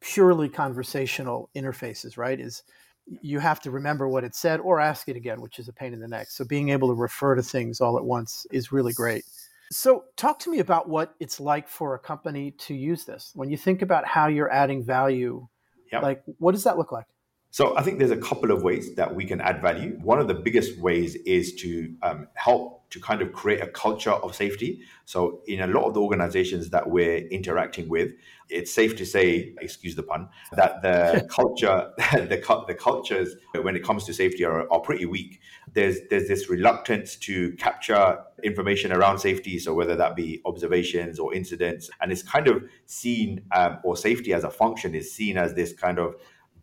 purely 0.00 0.48
conversational 0.48 1.48
interfaces. 1.56 2.18
Right? 2.18 2.38
Is 2.38 2.62
you 3.06 3.38
have 3.38 3.60
to 3.60 3.70
remember 3.70 4.08
what 4.08 4.24
it 4.24 4.34
said 4.34 4.60
or 4.60 4.80
ask 4.80 5.08
it 5.08 5.16
again, 5.16 5.40
which 5.40 5.58
is 5.58 5.68
a 5.68 5.72
pain 5.72 5.92
in 5.92 6.00
the 6.00 6.08
neck. 6.08 6.28
So 6.28 6.44
being 6.44 6.70
able 6.70 6.88
to 6.88 6.94
refer 6.94 7.34
to 7.34 7.42
things 7.42 7.80
all 7.80 7.96
at 7.96 8.04
once 8.04 8.46
is 8.50 8.72
really 8.72 8.92
great. 8.92 9.24
So 9.70 10.04
talk 10.16 10.38
to 10.40 10.50
me 10.50 10.60
about 10.60 10.88
what 10.88 11.14
it's 11.18 11.40
like 11.40 11.68
for 11.68 11.94
a 11.94 11.98
company 11.98 12.52
to 12.52 12.74
use 12.74 13.04
this. 13.04 13.32
When 13.34 13.50
you 13.50 13.56
think 13.56 13.82
about 13.82 14.06
how 14.06 14.28
you're 14.28 14.50
adding 14.50 14.84
value, 14.84 15.46
yep. 15.92 16.02
like 16.02 16.22
what 16.38 16.52
does 16.52 16.64
that 16.64 16.78
look 16.78 16.92
like? 16.92 17.06
So 17.56 17.74
I 17.74 17.80
think 17.82 17.98
there's 17.98 18.10
a 18.10 18.18
couple 18.18 18.50
of 18.50 18.62
ways 18.62 18.94
that 18.96 19.14
we 19.14 19.24
can 19.24 19.40
add 19.40 19.62
value. 19.62 19.98
One 20.02 20.18
of 20.18 20.28
the 20.28 20.34
biggest 20.34 20.78
ways 20.78 21.14
is 21.24 21.54
to 21.54 21.90
um, 22.02 22.28
help 22.34 22.86
to 22.90 23.00
kind 23.00 23.22
of 23.22 23.32
create 23.32 23.62
a 23.62 23.66
culture 23.66 24.10
of 24.10 24.34
safety. 24.34 24.82
So, 25.06 25.40
in 25.46 25.62
a 25.62 25.66
lot 25.66 25.84
of 25.84 25.94
the 25.94 26.00
organizations 26.00 26.68
that 26.68 26.90
we're 26.90 27.26
interacting 27.28 27.88
with, 27.88 28.12
it's 28.50 28.70
safe 28.74 28.94
to 28.96 29.06
say, 29.06 29.54
excuse 29.62 29.94
the 29.94 30.02
pun, 30.02 30.28
that 30.52 30.82
the 30.82 31.26
culture, 31.30 31.92
the, 32.12 32.64
the 32.68 32.74
cultures 32.74 33.34
when 33.62 33.74
it 33.74 33.82
comes 33.82 34.04
to 34.04 34.12
safety 34.12 34.44
are, 34.44 34.70
are 34.70 34.80
pretty 34.80 35.06
weak. 35.06 35.40
There's 35.72 36.00
there's 36.10 36.28
this 36.28 36.50
reluctance 36.50 37.16
to 37.16 37.52
capture 37.52 38.18
information 38.42 38.92
around 38.92 39.18
safety, 39.18 39.58
so 39.58 39.72
whether 39.72 39.96
that 39.96 40.14
be 40.14 40.42
observations 40.44 41.18
or 41.18 41.32
incidents, 41.32 41.88
and 42.02 42.12
it's 42.12 42.22
kind 42.22 42.48
of 42.48 42.64
seen 42.84 43.46
um, 43.52 43.78
or 43.82 43.96
safety 43.96 44.34
as 44.34 44.44
a 44.44 44.50
function 44.50 44.94
is 44.94 45.10
seen 45.10 45.38
as 45.38 45.54
this 45.54 45.72
kind 45.72 45.98
of 45.98 46.16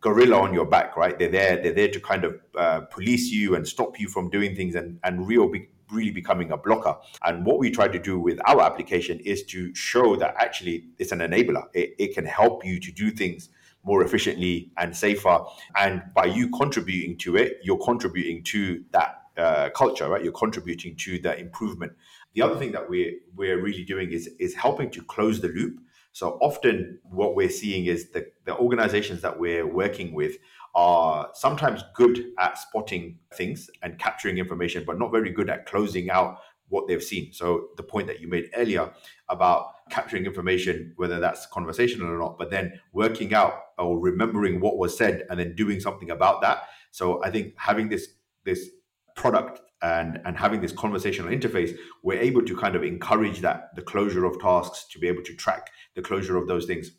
gorilla 0.04 0.38
on 0.38 0.52
your 0.52 0.66
back, 0.66 0.96
right? 0.96 1.18
They're 1.18 1.30
there. 1.30 1.60
They're 1.62 1.72
there 1.72 1.88
to 1.88 1.98
kind 1.98 2.24
of 2.24 2.38
uh, 2.56 2.80
police 2.82 3.30
you 3.30 3.56
and 3.56 3.66
stop 3.66 3.98
you 3.98 4.08
from 4.08 4.28
doing 4.28 4.54
things, 4.54 4.74
and 4.74 5.00
and 5.02 5.26
real 5.26 5.50
really 5.90 6.10
becoming 6.10 6.50
a 6.52 6.56
blocker. 6.56 6.96
And 7.24 7.44
what 7.46 7.58
we 7.58 7.70
try 7.70 7.88
to 7.88 7.98
do 7.98 8.18
with 8.18 8.38
our 8.46 8.60
application 8.62 9.20
is 9.20 9.42
to 9.44 9.74
show 9.74 10.16
that 10.16 10.34
actually 10.38 10.86
it's 10.98 11.12
an 11.12 11.20
enabler. 11.20 11.64
It, 11.72 11.94
it 11.98 12.14
can 12.14 12.26
help 12.26 12.64
you 12.64 12.80
to 12.80 12.92
do 12.92 13.10
things 13.10 13.48
more 13.84 14.02
efficiently 14.02 14.70
and 14.76 14.96
safer. 14.96 15.40
And 15.76 16.02
by 16.14 16.26
you 16.26 16.50
contributing 16.50 17.18
to 17.18 17.36
it, 17.36 17.58
you're 17.62 17.78
contributing 17.78 18.42
to 18.44 18.82
that 18.92 19.22
uh, 19.36 19.68
culture, 19.70 20.08
right? 20.08 20.22
You're 20.22 20.32
contributing 20.32 20.96
to 20.96 21.18
the 21.18 21.38
improvement. 21.38 21.92
The 22.34 22.42
other 22.42 22.56
thing 22.56 22.72
that 22.72 22.88
we're 22.88 23.12
we're 23.34 23.60
really 23.60 23.84
doing 23.84 24.12
is 24.12 24.28
is 24.38 24.54
helping 24.54 24.90
to 24.90 25.02
close 25.02 25.40
the 25.40 25.48
loop. 25.48 25.80
So 26.14 26.38
often, 26.40 27.00
what 27.02 27.34
we're 27.34 27.50
seeing 27.50 27.86
is 27.86 28.10
the 28.10 28.28
the 28.44 28.56
organizations 28.56 29.20
that 29.22 29.36
we're 29.36 29.66
working 29.66 30.14
with 30.14 30.36
are 30.76 31.28
sometimes 31.34 31.82
good 31.92 32.32
at 32.38 32.56
spotting 32.56 33.18
things 33.34 33.68
and 33.82 33.98
capturing 33.98 34.38
information, 34.38 34.84
but 34.86 34.96
not 34.96 35.10
very 35.10 35.30
good 35.30 35.50
at 35.50 35.66
closing 35.66 36.10
out 36.10 36.38
what 36.68 36.86
they've 36.86 37.02
seen. 37.02 37.32
So 37.32 37.70
the 37.76 37.82
point 37.82 38.06
that 38.06 38.20
you 38.20 38.28
made 38.28 38.48
earlier 38.56 38.92
about 39.28 39.70
capturing 39.90 40.24
information, 40.24 40.92
whether 40.94 41.18
that's 41.18 41.46
conversational 41.46 42.08
or 42.08 42.18
not, 42.18 42.38
but 42.38 42.48
then 42.48 42.80
working 42.92 43.34
out 43.34 43.54
or 43.76 43.98
remembering 43.98 44.60
what 44.60 44.78
was 44.78 44.96
said 44.96 45.26
and 45.30 45.40
then 45.40 45.56
doing 45.56 45.80
something 45.80 46.10
about 46.10 46.42
that. 46.42 46.68
So 46.92 47.24
I 47.24 47.30
think 47.32 47.54
having 47.56 47.88
this 47.88 48.06
this 48.44 48.70
product 49.14 49.60
and 49.82 50.20
and 50.24 50.36
having 50.36 50.60
this 50.60 50.72
conversational 50.72 51.30
interface, 51.30 51.76
we're 52.02 52.20
able 52.20 52.42
to 52.42 52.56
kind 52.56 52.74
of 52.74 52.82
encourage 52.82 53.40
that 53.40 53.74
the 53.76 53.82
closure 53.82 54.24
of 54.24 54.40
tasks 54.40 54.86
to 54.90 54.98
be 54.98 55.08
able 55.08 55.22
to 55.22 55.34
track 55.34 55.70
the 55.94 56.02
closure 56.02 56.36
of 56.36 56.48
those 56.48 56.66
things. 56.66 56.90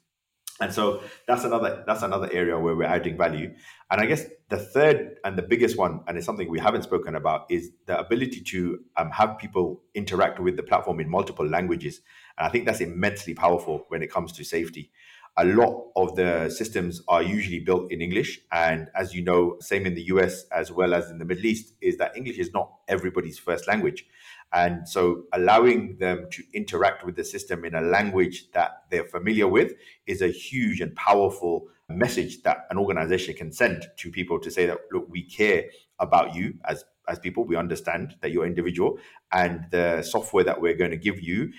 And 0.62 0.72
so 0.72 1.02
that's 1.28 1.44
another 1.44 1.84
that's 1.86 2.04
another 2.04 2.30
area 2.32 2.58
where 2.58 2.76
we're 2.76 2.86
adding 2.86 3.18
value. 3.18 3.54
And 3.92 4.02
i 4.02 4.06
guess 4.06 4.26
the 4.50 4.58
third 4.58 5.18
and 5.24 5.38
the 5.38 5.42
biggest 5.42 5.78
one 5.78 6.02
and 6.08 6.18
it's 6.18 6.26
something 6.26 6.50
we 6.50 6.60
haven't 6.60 6.84
spoken 6.84 7.16
about 7.16 7.46
is 7.50 7.72
the 7.88 8.00
ability 8.00 8.42
to 8.42 8.80
um, 8.96 9.10
have 9.12 9.38
people 9.38 9.82
interact 9.96 10.40
with 10.40 10.56
the 10.56 10.64
platform 10.64 11.00
in 11.00 11.10
multiple 11.10 11.48
languages. 11.48 12.02
And 12.38 12.48
i 12.48 12.50
think 12.50 12.66
that's 12.66 12.82
immensely 12.82 13.34
powerful 13.34 13.86
when 13.90 14.02
it 14.02 14.12
comes 14.12 14.32
to 14.34 14.44
safety 14.44 14.92
a 15.38 15.46
lot 15.46 15.88
of 15.96 16.16
the 16.16 16.50
systems 16.50 17.02
are 17.08 17.22
usually 17.22 17.60
built 17.60 17.92
in 17.92 18.02
english. 18.02 18.40
And 18.52 18.90
as 18.96 19.14
you 19.14 19.24
know 19.24 19.58
same 19.60 19.86
in 19.86 19.96
the 19.96 20.04
us 20.04 20.46
as 20.52 20.72
well 20.72 20.94
as 20.94 21.10
in 21.10 21.18
the 21.18 21.26
middle 21.26 21.46
east 21.46 21.74
is 21.82 21.98
that 21.98 22.16
english 22.16 22.38
is 22.38 22.54
not 22.54 22.72
everybody's 22.88 23.38
first 23.38 23.68
language. 23.68 24.06
And 24.54 24.88
so 24.88 25.24
allowing 25.34 25.98
them 25.98 26.28
to 26.32 26.44
interact 26.54 27.06
with 27.06 27.16
the 27.16 27.26
system 27.26 27.66
in 27.66 27.76
a 27.76 27.82
language 27.82 28.52
that 28.54 28.84
they're 28.90 29.04
familiar 29.04 29.48
with 29.48 29.74
is 30.08 30.22
a 30.22 30.30
huge 30.30 30.80
and 30.80 30.96
powerful 30.96 31.68
message 31.90 32.42
that 32.44 32.66
an 32.70 32.78
organization 32.78 33.36
can 33.36 33.52
send 33.52 33.86
to 33.98 34.10
people 34.10 34.40
to 34.40 34.50
say 34.50 34.66
that, 34.66 34.80
look, 34.92 35.08
we 35.10 35.24
care 35.24 35.66
about 36.00 36.36
you 36.36 36.54
as 36.66 36.84
as 37.08 37.20
people. 37.20 37.44
We 37.44 37.56
understand 37.56 38.16
that 38.22 38.32
you're 38.32 38.46
individual 38.46 38.98
and 39.32 39.66
the 39.72 40.02
software 40.02 40.44
that 40.44 40.60
we're 40.60 40.76
going 40.76 40.92
to 40.92 40.98
give 40.98 41.22
you 41.22 41.52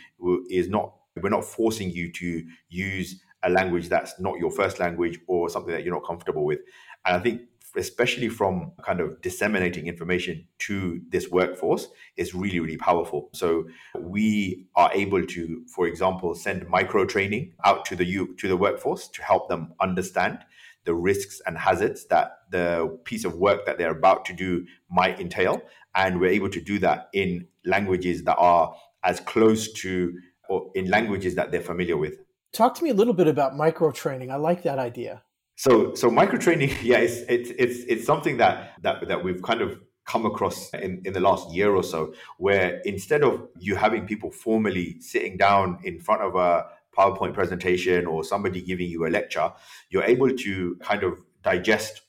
is 0.51 0.69
not 0.69 0.95
we're 1.23 1.31
not 1.31 1.45
forcing 1.45 1.91
you 1.91 2.13
to 2.13 2.47
use 2.69 3.23
a 3.47 3.51
language 3.51 3.89
that's 3.89 4.21
not 4.21 4.39
your 4.39 4.51
first 4.51 4.79
language 4.79 5.19
or 5.27 5.49
something 5.49 5.73
that 5.73 5.85
you're 5.85 5.95
not 5.95 6.05
comfortable 6.05 6.45
with 6.45 6.59
and 7.07 7.17
i 7.17 7.21
think 7.21 7.41
especially 7.77 8.29
from 8.29 8.73
kind 8.83 9.01
of 9.01 9.21
disseminating 9.21 9.87
information 9.87 10.47
to 10.59 11.01
this 11.11 11.31
workforce, 11.31 11.89
is 12.17 12.35
really, 12.35 12.59
really 12.59 12.77
powerful. 12.77 13.29
So 13.35 13.67
we 13.99 14.67
are 14.75 14.91
able 14.95 15.25
to, 15.27 15.63
for 15.75 15.87
example, 15.87 16.35
send 16.35 16.69
micro 16.69 17.05
training 17.05 17.53
out 17.65 17.85
to 17.87 17.97
the 17.97 18.07
to 18.39 18.49
the 18.49 18.57
workforce 18.57 19.09
to 19.09 19.23
help 19.23 19.49
them 19.49 19.73
understand 19.81 20.39
the 20.85 20.95
risks 20.95 21.41
and 21.47 21.59
hazards 21.59 22.07
that 22.07 22.39
the 22.51 22.99
piece 23.05 23.25
of 23.25 23.35
work 23.35 23.67
that 23.67 23.77
they're 23.77 23.91
about 23.91 24.25
to 24.27 24.33
do 24.33 24.65
might 24.91 25.21
entail. 25.21 25.61
And 25.95 26.21
we're 26.21 26.31
able 26.31 26.51
to 26.51 26.61
do 26.61 26.79
that 26.79 27.09
in 27.13 27.49
languages 27.65 28.25
that 28.25 28.37
are 28.37 28.75
as 29.03 29.21
close 29.21 29.73
to 29.73 30.15
or 30.49 30.71
in 30.75 30.89
languages 30.89 31.35
that 31.35 31.51
they're 31.51 31.61
familiar 31.61 31.97
with. 31.97 32.19
Talk 32.57 32.75
to 32.77 32.85
me 32.85 32.89
a 32.89 32.95
little 32.95 33.13
bit 33.13 33.27
about 33.27 33.55
micro 33.55 33.93
training. 33.93 34.31
I 34.31 34.37
like 34.37 34.63
that 34.63 34.79
idea. 34.79 35.23
So 35.57 35.95
so 35.95 36.11
micro 36.11 36.39
training, 36.39 36.71
yeah, 36.83 36.97
it's 36.97 37.19
it's 37.29 37.51
it's 37.59 37.81
it's 37.87 38.07
something 38.07 38.39
that 38.39 38.73
that 38.81 39.07
that 39.09 39.23
we've 39.23 39.43
kind 39.43 39.61
of 39.61 39.79
come 40.07 40.25
across 40.25 40.73
in, 40.73 41.03
in 41.05 41.13
the 41.13 41.21
last 41.21 41.53
year 41.53 41.75
or 41.75 41.83
so, 41.83 42.15
where 42.39 42.81
instead 42.87 43.23
of 43.23 43.47
you 43.59 43.77
having 43.77 44.07
people 44.07 44.31
formally 44.31 44.99
sitting 45.01 45.37
down 45.37 45.79
in 45.85 46.01
front 46.01 46.23
of 46.23 46.35
a 46.35 46.65
PowerPoint 46.97 47.35
presentation 47.35 48.07
or 48.07 48.25
somebody 48.25 48.63
giving 48.63 48.89
you 48.89 49.07
a 49.07 49.11
lecture, 49.11 49.53
you're 49.91 50.05
able 50.05 50.31
to 50.31 50.77
kind 50.77 51.03
of 51.03 51.19
digest 51.43 52.06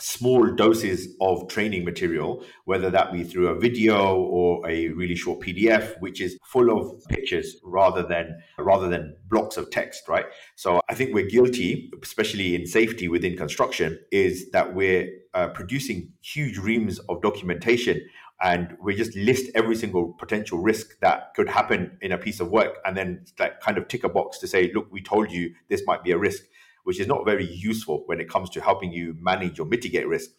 small 0.00 0.46
doses 0.54 1.08
of 1.20 1.48
training 1.48 1.84
material, 1.84 2.44
whether 2.64 2.90
that 2.90 3.12
be 3.12 3.24
through 3.24 3.48
a 3.48 3.58
video 3.58 4.16
or 4.16 4.68
a 4.68 4.88
really 4.88 5.14
short 5.14 5.40
PDF, 5.40 6.00
which 6.00 6.20
is 6.20 6.38
full 6.44 6.70
of 6.70 7.02
pictures 7.08 7.56
rather 7.64 8.02
than 8.02 8.38
rather 8.58 8.88
than 8.88 9.16
blocks 9.28 9.56
of 9.56 9.70
text, 9.70 10.08
right? 10.08 10.26
So 10.56 10.80
I 10.88 10.94
think 10.94 11.14
we're 11.14 11.28
guilty, 11.28 11.90
especially 12.02 12.54
in 12.54 12.66
safety 12.66 13.08
within 13.08 13.36
construction, 13.36 13.98
is 14.10 14.50
that 14.50 14.74
we're 14.74 15.08
uh, 15.34 15.48
producing 15.48 16.12
huge 16.20 16.58
reams 16.58 16.98
of 17.08 17.22
documentation 17.22 18.00
and 18.42 18.76
we 18.82 18.96
just 18.96 19.14
list 19.16 19.50
every 19.54 19.76
single 19.76 20.12
potential 20.18 20.58
risk 20.58 20.98
that 21.00 21.32
could 21.34 21.48
happen 21.48 21.96
in 22.00 22.12
a 22.12 22.18
piece 22.18 22.40
of 22.40 22.50
work 22.50 22.78
and 22.84 22.96
then 22.96 23.24
like 23.38 23.60
kind 23.60 23.78
of 23.78 23.86
tick 23.88 24.04
a 24.04 24.08
box 24.08 24.38
to 24.38 24.46
say 24.46 24.70
look 24.74 24.90
we 24.90 25.00
told 25.00 25.30
you 25.30 25.54
this 25.68 25.82
might 25.86 26.02
be 26.02 26.10
a 26.10 26.18
risk 26.18 26.42
which 26.84 27.00
is 27.00 27.06
not 27.06 27.24
very 27.24 27.46
useful 27.46 28.02
when 28.06 28.20
it 28.20 28.28
comes 28.28 28.50
to 28.50 28.60
helping 28.60 28.92
you 28.92 29.14
manage 29.20 29.58
or 29.58 29.66
mitigate 29.66 30.06
risk. 30.08 30.30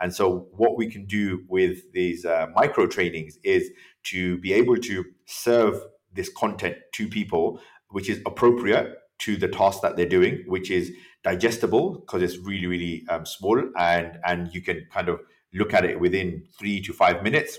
And 0.00 0.14
so, 0.14 0.48
what 0.52 0.76
we 0.76 0.90
can 0.90 1.06
do 1.06 1.44
with 1.48 1.92
these 1.92 2.24
uh, 2.24 2.46
micro 2.54 2.86
trainings 2.86 3.38
is 3.42 3.70
to 4.04 4.38
be 4.38 4.52
able 4.52 4.76
to 4.76 5.04
serve 5.26 5.80
this 6.12 6.28
content 6.28 6.76
to 6.94 7.08
people, 7.08 7.60
which 7.90 8.08
is 8.08 8.20
appropriate 8.26 8.94
to 9.18 9.36
the 9.36 9.48
task 9.48 9.80
that 9.82 9.96
they're 9.96 10.06
doing, 10.06 10.44
which 10.46 10.70
is 10.70 10.92
digestible 11.24 12.00
because 12.00 12.22
it's 12.22 12.38
really, 12.38 12.66
really 12.66 13.04
um, 13.08 13.24
small, 13.24 13.58
and 13.78 14.18
and 14.24 14.52
you 14.54 14.60
can 14.60 14.86
kind 14.92 15.08
of 15.08 15.20
look 15.54 15.72
at 15.72 15.84
it 15.84 15.98
within 15.98 16.44
three 16.58 16.80
to 16.82 16.92
five 16.92 17.22
minutes, 17.22 17.58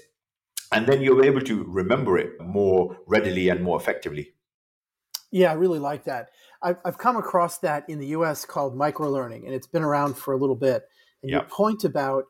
and 0.72 0.86
then 0.86 1.02
you're 1.02 1.26
able 1.26 1.42
to 1.42 1.64
remember 1.64 2.18
it 2.18 2.40
more 2.40 2.98
readily 3.08 3.50
and 3.50 3.64
more 3.64 3.80
effectively. 3.80 4.34
Yeah, 5.32 5.52
I 5.52 5.56
really 5.56 5.80
like 5.80 6.06
that. 6.06 6.30
I've, 6.62 6.78
I've 6.86 6.98
come 6.98 7.18
across 7.18 7.60
that 7.60 7.86
in 7.88 8.00
the 8.00 8.08
US 8.08 8.46
called 8.46 8.76
microlearning, 8.76 9.46
and 9.46 9.54
it's 9.54 9.68
been 9.68 9.84
around 9.84 10.18
for 10.18 10.34
a 10.34 10.38
little 10.38 10.56
bit. 10.56 10.84
And 11.22 11.32
yep. 11.32 11.42
your 11.42 11.50
point 11.50 11.84
about 11.84 12.26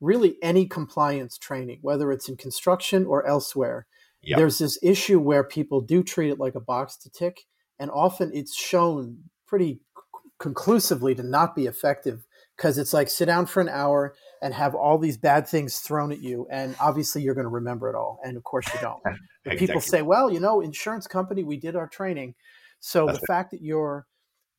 really 0.00 0.36
any 0.42 0.66
compliance 0.66 1.38
training, 1.38 1.78
whether 1.82 2.12
it's 2.12 2.28
in 2.28 2.36
construction 2.36 3.06
or 3.06 3.26
elsewhere, 3.26 3.86
yep. 4.22 4.38
there's 4.38 4.58
this 4.58 4.78
issue 4.82 5.18
where 5.18 5.44
people 5.44 5.80
do 5.80 6.02
treat 6.02 6.30
it 6.30 6.38
like 6.38 6.54
a 6.54 6.60
box 6.60 6.96
to 6.98 7.10
tick, 7.10 7.44
and 7.78 7.90
often 7.90 8.30
it's 8.34 8.56
shown 8.56 9.18
pretty 9.46 9.80
conclusively 10.38 11.14
to 11.14 11.22
not 11.22 11.54
be 11.54 11.66
effective 11.66 12.26
because 12.56 12.78
it's 12.78 12.92
like 12.92 13.08
sit 13.08 13.26
down 13.26 13.46
for 13.46 13.60
an 13.60 13.68
hour 13.68 14.14
and 14.44 14.52
have 14.52 14.74
all 14.74 14.98
these 14.98 15.16
bad 15.16 15.48
things 15.48 15.80
thrown 15.80 16.12
at 16.12 16.20
you 16.20 16.46
and 16.50 16.76
obviously 16.78 17.22
you're 17.22 17.34
going 17.34 17.46
to 17.46 17.50
remember 17.50 17.88
it 17.88 17.96
all 17.96 18.20
and 18.22 18.36
of 18.36 18.44
course 18.44 18.66
you 18.74 18.80
don't 18.80 19.00
exactly. 19.46 19.66
people 19.66 19.80
say 19.80 20.02
well 20.02 20.30
you 20.30 20.38
know 20.38 20.60
insurance 20.60 21.06
company 21.06 21.42
we 21.42 21.56
did 21.56 21.74
our 21.74 21.88
training 21.88 22.34
so 22.84 23.06
That's 23.06 23.18
the 23.18 23.26
fact 23.26 23.50
that 23.52 23.62
you're 23.62 24.06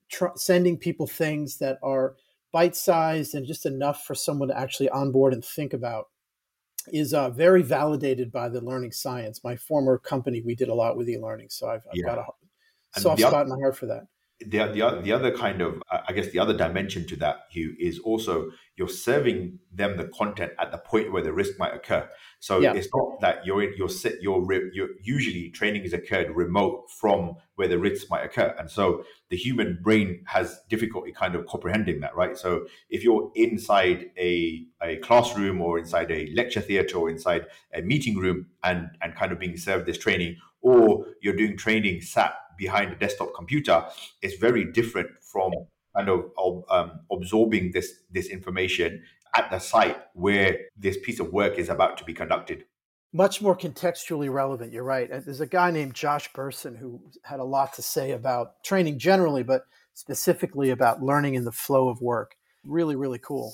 tr- 0.10 0.36
sending 0.36 0.77
people 0.77 1.06
things 1.06 1.60
that 1.60 1.77
are 1.84 2.15
bite 2.51 2.75
sized 2.75 3.36
and 3.36 3.46
just 3.46 3.68
enough 3.68 4.04
for 4.04 4.15
someone 4.15 4.48
to 4.48 4.58
actually 4.58 4.89
onboard 4.89 5.34
and 5.34 5.46
think 5.46 5.74
about 5.74 6.06
is 6.88 7.13
uh, 7.13 7.30
very 7.30 7.62
validated 7.62 8.32
by 8.32 8.50
the 8.50 8.62
learning 8.62 8.94
science. 8.94 9.44
My 9.44 9.56
former 9.56 10.00
company, 10.00 10.42
we 10.42 10.56
did 10.56 10.70
a 10.70 10.74
lot 10.74 10.98
with 10.98 11.08
e-learning, 11.10 11.50
so 11.50 11.68
I've, 11.68 11.84
I've 11.88 11.96
yeah. 11.96 12.06
got 12.06 12.25
a 12.96 13.00
soft 13.00 13.22
spot 13.22 13.44
in 13.44 13.50
my 13.50 13.60
heart 13.60 13.77
for 13.77 13.86
that 13.88 14.08
the, 14.42 14.58
the, 14.68 15.01
the 15.01 15.12
other 15.12 15.32
kind 15.32 15.62
of 15.62 15.82
uh, 15.89 16.00
i 16.08 16.13
guess 16.13 16.30
the 16.32 16.39
other 16.39 16.56
dimension 16.56 17.08
to 17.08 17.15
that 17.15 17.42
hugh 17.50 17.75
is 17.80 18.00
also 18.00 18.50
you're 18.77 18.89
serving 18.89 19.58
them 19.72 19.96
the 19.96 20.06
content 20.10 20.51
at 20.60 20.72
the 20.72 20.77
point 20.77 21.12
where 21.12 21.24
the 21.24 21.32
risk 21.32 21.58
might 21.58 21.74
occur. 21.74 22.10
So 22.39 22.60
yeah. 22.60 22.74
it's 22.74 22.89
not 22.94 23.22
that 23.22 23.46
you're 23.46 23.63
in 23.63 23.74
you're 23.77 23.89
set 23.89 24.22
you're, 24.22 24.46
you're 24.74 24.89
usually 25.01 25.50
training 25.50 25.84
is 25.84 25.94
occurred 25.94 26.36
remote 26.36 26.92
from 26.92 27.36
where 27.56 27.70
the 27.70 27.80
risks 27.80 28.10
might 28.10 28.25
occur. 28.25 28.54
And 28.60 28.70
so 28.70 29.04
the 29.30 29.38
human 29.38 29.80
brain 29.82 30.24
has 30.27 30.60
difficulty 30.70 31.13
kind 31.13 31.36
of 31.36 31.46
comprehending 31.46 32.01
that 32.01 32.15
right? 32.15 32.38
So 32.38 32.65
if 32.89 33.04
you're 33.04 33.32
inside 33.36 34.12
a, 34.18 34.65
a 34.82 34.98
classroom 34.98 35.62
or 35.62 35.80
inside 35.80 36.12
a 36.12 36.30
lecture 36.36 36.62
theater 36.62 36.98
or 36.98 37.10
inside 37.10 37.46
a 37.74 37.82
meeting 37.82 38.18
room 38.18 38.48
and 38.63 38.89
and 39.01 39.15
kind 39.15 39.32
of 39.32 39.39
being 39.39 39.56
served 39.56 39.86
this 39.86 39.98
training 39.98 40.36
or 40.66 41.06
you're 41.22 41.36
doing 41.36 41.56
training 41.56 42.02
sat 42.02 42.34
behind 42.58 42.92
a 42.92 42.96
desktop 42.96 43.36
computer 43.36 43.86
is 44.24 44.34
very 44.34 44.66
different 44.66 45.10
from 45.22 45.52
kind 45.96 46.10
of 46.10 46.26
um, 46.70 47.00
absorbing 47.12 47.72
this 47.72 48.02
this 48.12 48.28
information 48.28 49.04
at 49.36 49.52
the 49.52 49.60
site 49.60 49.98
where 50.14 50.58
this 50.76 50.98
piece 51.04 51.20
of 51.20 51.32
work 51.32 51.60
is 51.60 51.70
about 51.70 51.98
to 51.98 52.04
be 52.04 52.14
conducted. 52.14 52.66
Much 53.14 53.42
more 53.42 53.56
contextually 53.56 54.32
relevant. 54.32 54.74
You're 54.74 54.84
right. 54.84 55.10
There's 55.10 55.40
a 55.40 55.46
guy 55.46 55.72
named 55.72 55.94
Josh 55.94 56.32
Bersin 56.34 56.78
who 56.78 57.00
had 57.24 57.40
a 57.40 57.44
lot 57.44 57.74
to 57.74 57.82
say 57.82 58.12
about 58.12 58.64
training 58.64 58.98
generally, 58.98 59.44
but 59.44 59.66
specifically 59.94 60.72
about 60.72 61.01
learning 61.01 61.36
in 61.36 61.46
the 61.46 61.51
flow 61.51 61.90
of 61.90 62.01
work. 62.01 62.36
Really, 62.66 62.96
really 62.96 63.20
cool. 63.20 63.54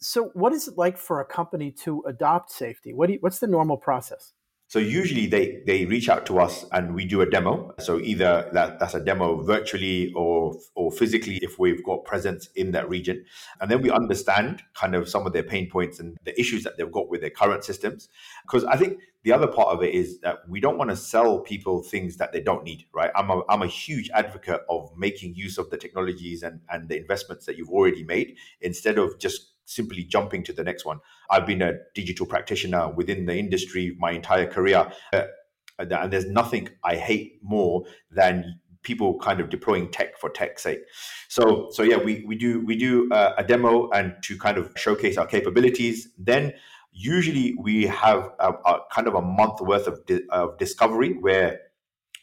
So, 0.00 0.30
what 0.34 0.52
is 0.52 0.68
it 0.68 0.76
like 0.76 0.98
for 0.98 1.20
a 1.20 1.24
company 1.24 1.70
to 1.84 2.02
adopt 2.06 2.50
Saifety? 2.52 2.94
What 2.94 3.10
you, 3.10 3.18
what's 3.20 3.38
the 3.38 3.46
normal 3.46 3.76
process? 3.76 4.32
So 4.68 4.78
usually 4.78 5.26
they 5.26 5.62
they 5.66 5.86
reach 5.86 6.10
out 6.10 6.26
to 6.26 6.38
us 6.38 6.66
and 6.72 6.94
we 6.94 7.06
do 7.06 7.22
a 7.22 7.26
demo. 7.26 7.74
So 7.78 7.98
either 8.00 8.50
that, 8.52 8.78
that's 8.78 8.92
a 8.92 9.00
demo 9.00 9.42
virtually 9.42 10.12
or 10.14 10.56
or 10.74 10.92
physically 10.92 11.38
if 11.42 11.58
we've 11.58 11.82
got 11.82 12.04
presence 12.04 12.50
in 12.54 12.72
that 12.72 12.86
region, 12.86 13.24
and 13.62 13.70
then 13.70 13.80
we 13.80 13.90
understand 13.90 14.62
kind 14.74 14.94
of 14.94 15.08
some 15.08 15.26
of 15.26 15.32
their 15.32 15.42
pain 15.42 15.70
points 15.70 16.00
and 16.00 16.18
the 16.24 16.38
issues 16.38 16.64
that 16.64 16.76
they've 16.76 16.92
got 16.92 17.08
with 17.08 17.22
their 17.22 17.30
current 17.30 17.64
systems. 17.64 18.10
Because 18.42 18.64
I 18.66 18.76
think 18.76 19.00
the 19.22 19.32
other 19.32 19.46
part 19.46 19.68
of 19.68 19.82
it 19.82 19.94
is 19.94 20.20
that 20.20 20.46
we 20.46 20.60
don't 20.60 20.76
want 20.76 20.90
to 20.90 20.96
sell 20.96 21.40
people 21.40 21.82
things 21.82 22.18
that 22.18 22.32
they 22.32 22.40
don't 22.40 22.62
need, 22.62 22.84
right? 22.92 23.10
I'm 23.16 23.30
a 23.30 23.40
I'm 23.48 23.62
a 23.62 23.66
huge 23.66 24.10
advocate 24.12 24.60
of 24.68 24.90
making 24.98 25.34
use 25.34 25.56
of 25.56 25.70
the 25.70 25.78
technologies 25.78 26.42
and 26.42 26.60
and 26.70 26.90
the 26.90 26.98
investments 26.98 27.46
that 27.46 27.56
you've 27.56 27.70
already 27.70 28.04
made 28.04 28.36
instead 28.60 28.98
of 28.98 29.18
just 29.18 29.54
simply 29.68 30.02
jumping 30.04 30.42
to 30.44 30.52
the 30.52 30.64
next 30.64 30.84
one. 30.84 30.98
I've 31.30 31.46
been 31.46 31.62
a 31.62 31.74
digital 31.94 32.26
practitioner 32.26 32.90
within 32.90 33.26
the 33.26 33.36
industry 33.36 33.94
my 33.98 34.12
entire 34.12 34.46
career. 34.46 34.90
Uh, 35.12 35.22
and 35.78 36.12
there's 36.12 36.26
nothing 36.26 36.70
I 36.82 36.96
hate 36.96 37.38
more 37.42 37.84
than 38.10 38.60
people 38.82 39.18
kind 39.18 39.40
of 39.40 39.50
deploying 39.50 39.90
tech 39.90 40.18
for 40.18 40.30
tech's 40.30 40.62
sake. 40.62 40.80
So, 41.28 41.68
so 41.70 41.82
yeah, 41.82 41.98
we, 41.98 42.24
we 42.26 42.36
do 42.36 42.64
we 42.64 42.76
do 42.76 43.08
uh, 43.12 43.34
a 43.36 43.44
demo 43.44 43.90
and 43.90 44.14
to 44.22 44.38
kind 44.38 44.56
of 44.58 44.72
showcase 44.76 45.16
our 45.18 45.26
capabilities. 45.26 46.08
Then 46.18 46.54
usually 46.92 47.54
we 47.60 47.86
have 47.86 48.30
a, 48.40 48.52
a 48.64 48.80
kind 48.90 49.06
of 49.06 49.14
a 49.14 49.22
month 49.22 49.60
worth 49.60 49.86
of, 49.86 50.04
di- 50.06 50.26
of 50.30 50.58
discovery 50.58 51.16
where 51.20 51.60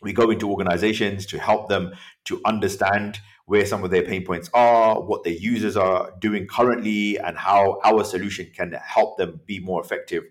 we 0.02 0.12
go 0.12 0.30
into 0.30 0.50
organizations 0.50 1.26
to 1.28 1.40
help 1.40 1.70
them 1.70 1.94
to 2.26 2.42
understand 2.46 3.20
where 3.46 3.66
some 3.66 3.84
of 3.84 3.92
their 3.92 4.04
pain 4.04 4.26
points 4.26 4.50
are, 4.54 5.02
what 5.02 5.24
their 5.24 5.34
users 5.34 5.78
are 5.78 6.12
doing 6.20 6.48
currently, 6.48 7.18
and 7.20 7.38
how 7.38 7.80
our 7.84 8.04
solution 8.04 8.52
can 8.56 8.74
help 8.74 9.18
them 9.18 9.40
be 9.46 9.60
more 9.60 9.82
effective, 9.82 10.24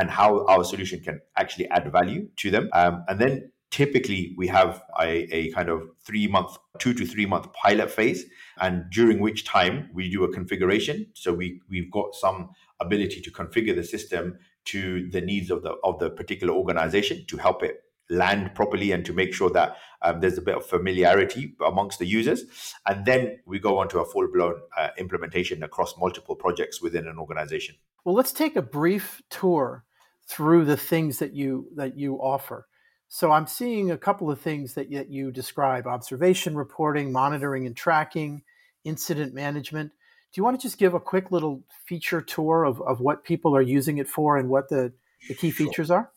and 0.00 0.10
how 0.10 0.44
our 0.46 0.64
solution 0.64 1.00
can 1.00 1.20
actually 1.36 1.68
add 1.68 1.90
value 1.92 2.28
to 2.36 2.50
them. 2.50 2.70
Um, 2.72 3.04
and 3.08 3.20
then 3.20 3.52
typically 3.70 4.34
we 4.36 4.46
have 4.48 4.82
a, 5.00 5.34
a 5.34 5.50
kind 5.52 5.68
of 5.68 5.82
three 6.04 6.26
month, 6.28 6.56
two 6.78 6.94
to 6.94 7.04
three 7.04 7.26
month 7.26 7.52
pilot 7.52 7.90
phase, 7.90 8.24
and 8.60 8.84
during 8.90 9.20
which 9.20 9.44
time 9.44 9.90
we 9.92 10.10
do 10.10 10.24
a 10.24 10.32
configuration. 10.32 11.06
So 11.14 11.32
we 11.32 11.60
we've 11.68 11.90
got 11.90 12.14
some 12.14 12.50
ability 12.80 13.20
to 13.20 13.30
configure 13.30 13.74
the 13.74 13.84
system 13.84 14.38
to 14.64 15.10
the 15.10 15.20
needs 15.20 15.50
of 15.50 15.62
the 15.62 15.74
of 15.84 15.98
the 15.98 16.10
particular 16.10 16.54
organization 16.54 17.24
to 17.26 17.36
help 17.36 17.62
it 17.62 17.82
land 18.12 18.54
properly 18.54 18.92
and 18.92 19.04
to 19.06 19.12
make 19.12 19.32
sure 19.34 19.50
that 19.50 19.76
um, 20.02 20.20
there's 20.20 20.38
a 20.38 20.42
bit 20.42 20.56
of 20.56 20.66
familiarity 20.66 21.54
amongst 21.64 21.98
the 21.98 22.06
users. 22.06 22.44
And 22.86 23.04
then 23.04 23.38
we 23.46 23.58
go 23.58 23.78
on 23.78 23.88
to 23.88 24.00
a 24.00 24.04
full 24.04 24.28
blown 24.32 24.60
uh, 24.76 24.88
implementation 24.98 25.62
across 25.62 25.96
multiple 25.98 26.36
projects 26.36 26.82
within 26.82 27.06
an 27.06 27.18
organization. 27.18 27.76
Well, 28.04 28.14
let's 28.14 28.32
take 28.32 28.56
a 28.56 28.62
brief 28.62 29.22
tour 29.30 29.84
through 30.28 30.64
the 30.64 30.76
things 30.76 31.18
that 31.18 31.34
you 31.34 31.68
that 31.76 31.96
you 31.96 32.16
offer. 32.16 32.66
So 33.08 33.30
I'm 33.30 33.46
seeing 33.46 33.90
a 33.90 33.98
couple 33.98 34.30
of 34.30 34.40
things 34.40 34.74
that 34.74 34.90
you, 34.90 35.04
you 35.08 35.32
describe: 35.32 35.86
observation 35.86 36.56
reporting, 36.56 37.12
monitoring 37.12 37.66
and 37.66 37.76
tracking, 37.76 38.42
incident 38.84 39.34
management. 39.34 39.92
Do 40.32 40.38
you 40.38 40.44
want 40.44 40.58
to 40.58 40.66
just 40.66 40.78
give 40.78 40.94
a 40.94 41.00
quick 41.00 41.30
little 41.30 41.62
feature 41.86 42.22
tour 42.22 42.64
of, 42.64 42.80
of 42.82 43.00
what 43.00 43.22
people 43.22 43.54
are 43.54 43.62
using 43.62 43.98
it 43.98 44.08
for 44.08 44.38
and 44.38 44.48
what 44.48 44.70
the, 44.70 44.92
the 45.28 45.34
key 45.34 45.50
sure. 45.50 45.66
features 45.66 45.90
are? 45.90 46.10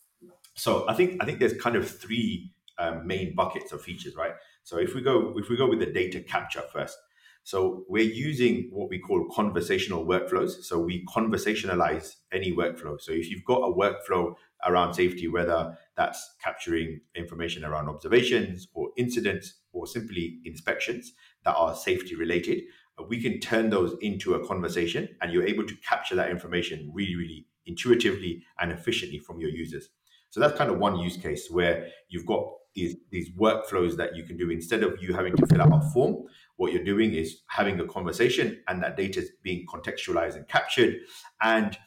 So 0.55 0.87
I 0.87 0.93
think 0.93 1.21
I 1.21 1.25
think 1.25 1.39
there's 1.39 1.59
kind 1.59 1.75
of 1.75 1.89
three 1.89 2.51
um, 2.77 3.05
main 3.05 3.35
buckets 3.35 3.71
of 3.71 3.81
features, 3.81 4.15
right? 4.15 4.33
So 4.63 4.77
if 4.77 4.95
we 4.95 5.01
go 5.01 5.33
if 5.37 5.49
we 5.49 5.57
go 5.57 5.67
with 5.67 5.79
the 5.79 5.87
data 5.87 6.21
capture 6.21 6.63
first, 6.71 6.97
so 7.45 7.85
we're 7.87 8.03
using 8.03 8.69
what 8.71 8.89
we 8.89 8.97
call 8.97 9.27
conversational 9.31 10.03
workflows. 10.03 10.63
So 10.63 10.79
we 10.79 11.05
conversationalize 11.05 12.15
any 12.31 12.51
workflow. 12.51 12.99
So 12.99 13.11
if 13.11 13.29
you've 13.29 13.45
got 13.45 13.59
a 13.59 13.71
workflow 13.71 14.33
around 14.65 14.95
safety, 14.95 15.27
whether 15.27 15.77
that's 15.95 16.35
capturing 16.43 17.01
information 17.13 17.63
around 17.63 17.87
observations 17.87 18.67
or 18.73 18.89
incidents 18.97 19.59
or 19.73 19.85
simply 19.85 20.39
inspections 20.43 21.13
that 21.43 21.55
are 21.55 21.75
safety 21.75 22.15
related, 22.15 22.63
we 23.07 23.21
can 23.21 23.39
turn 23.39 23.69
those 23.69 23.95
into 24.01 24.33
a 24.33 24.47
conversation 24.47 25.07
and 25.21 25.31
you're 25.31 25.45
able 25.45 25.67
to 25.67 25.75
capture 25.87 26.15
that 26.15 26.31
information 26.31 26.89
really, 26.95 27.15
really 27.15 27.45
intuitively 27.67 28.41
and 28.59 28.71
efficiently 28.71 29.19
from 29.19 29.39
your 29.39 29.51
users. 29.51 29.89
So 30.35 30.41
that's 30.41 30.57
kind 30.57 30.69
of 30.69 30.79
one 30.79 30.99
use 30.99 31.15
case 31.15 31.49
where 31.49 31.87
you've 32.09 32.25
got 32.25 32.45
these 32.73 32.97
these 33.09 33.29
workflows 33.39 33.95
that 33.95 34.17
you 34.17 34.25
can 34.25 34.35
do 34.35 34.49
instead 34.49 34.83
of 34.83 35.01
you 35.01 35.13
having 35.13 35.33
to 35.33 35.47
fill 35.47 35.61
out 35.61 35.71
a 35.71 35.89
form. 35.93 36.25
What 36.57 36.73
you're 36.73 36.83
doing 36.83 37.13
is 37.13 37.43
having 37.47 37.79
a 37.79 37.87
conversation 37.87 38.61
and 38.67 38.83
that 38.83 38.97
data 38.97 39.21
is 39.21 39.31
being 39.43 39.65
contextualized 39.65 40.35
and 40.35 40.45
captured. 40.49 40.95
And 41.41 41.77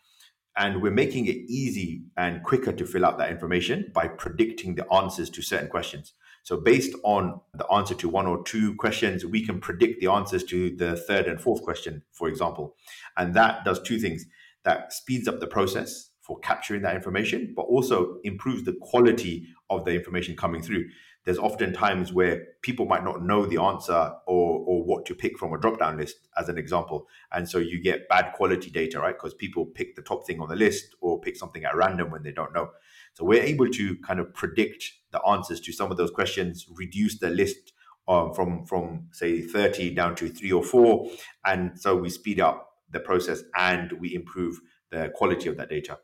and 0.56 0.80
we're 0.80 0.92
making 0.92 1.26
it 1.26 1.36
easy 1.46 2.04
and 2.16 2.42
quicker 2.42 2.72
to 2.72 2.86
fill 2.86 3.04
out 3.04 3.18
that 3.18 3.30
information 3.30 3.92
by 3.92 4.08
predicting 4.08 4.76
the 4.76 4.90
answers 4.90 5.28
to 5.28 5.42
certain 5.42 5.68
questions. 5.68 6.14
So 6.42 6.56
based 6.56 6.96
on 7.04 7.42
the 7.52 7.66
answer 7.70 7.94
to 7.96 8.08
one 8.08 8.26
or 8.26 8.42
two 8.44 8.74
questions 8.76 9.26
we 9.26 9.44
can 9.44 9.60
predict 9.60 10.00
the 10.00 10.10
answers 10.10 10.42
to 10.44 10.74
the 10.74 10.96
third 10.96 11.26
and 11.26 11.38
fourth 11.38 11.62
question 11.62 12.02
for 12.12 12.28
example. 12.28 12.76
And 13.18 13.34
that 13.34 13.66
does 13.66 13.82
two 13.82 13.98
things. 13.98 14.24
That 14.64 14.94
speeds 14.94 15.28
up 15.28 15.38
the 15.38 15.46
process 15.46 16.07
for 16.28 16.38
capturing 16.38 16.82
that 16.82 16.94
information 16.94 17.52
but 17.56 17.62
also 17.62 18.18
improves 18.22 18.62
the 18.62 18.74
quality 18.80 19.48
of 19.68 19.84
the 19.84 19.92
information 19.92 20.36
coming 20.36 20.62
through 20.62 20.84
there's 21.28 21.38
often 21.38 21.74
times 21.74 22.10
where 22.10 22.46
people 22.62 22.86
might 22.86 23.04
not 23.04 23.22
know 23.22 23.44
the 23.44 23.60
answer 23.60 24.14
or, 24.26 24.64
or 24.66 24.82
what 24.82 25.04
to 25.04 25.14
pick 25.14 25.38
from 25.38 25.52
a 25.52 25.58
drop 25.58 25.78
down 25.78 25.98
list, 25.98 26.16
as 26.38 26.48
an 26.48 26.56
example. 26.56 27.06
And 27.30 27.46
so 27.46 27.58
you 27.58 27.82
get 27.82 28.08
bad 28.08 28.32
quality 28.32 28.70
data, 28.70 28.98
right? 28.98 29.14
Because 29.14 29.34
people 29.34 29.66
pick 29.66 29.94
the 29.94 30.00
top 30.00 30.26
thing 30.26 30.40
on 30.40 30.48
the 30.48 30.56
list 30.56 30.94
or 31.02 31.20
pick 31.20 31.36
something 31.36 31.64
at 31.64 31.76
random 31.76 32.10
when 32.10 32.22
they 32.22 32.32
don't 32.32 32.54
know. 32.54 32.70
So 33.12 33.26
we're 33.26 33.42
able 33.42 33.68
to 33.68 33.96
kind 33.96 34.20
of 34.20 34.32
predict 34.32 34.90
the 35.10 35.22
answers 35.22 35.60
to 35.60 35.72
some 35.74 35.90
of 35.90 35.98
those 35.98 36.10
questions, 36.10 36.66
reduce 36.70 37.18
the 37.18 37.28
list 37.28 37.74
um, 38.08 38.32
from 38.32 38.64
from 38.64 39.08
say 39.12 39.42
30 39.42 39.90
down 39.94 40.14
to 40.14 40.30
three 40.30 40.52
or 40.52 40.62
four, 40.62 41.10
and 41.44 41.78
so 41.78 41.94
we 41.94 42.08
speed 42.08 42.40
up 42.40 42.70
the 42.90 43.00
process 43.00 43.42
and 43.54 43.92
we 44.00 44.14
improve 44.14 44.60
the 44.90 45.12
quality 45.14 45.50
of 45.50 45.58
that 45.58 45.68
data. 45.68 45.98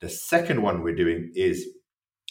The 0.00 0.08
second 0.08 0.62
one 0.62 0.82
we're 0.82 0.94
doing 0.94 1.32
is 1.34 1.66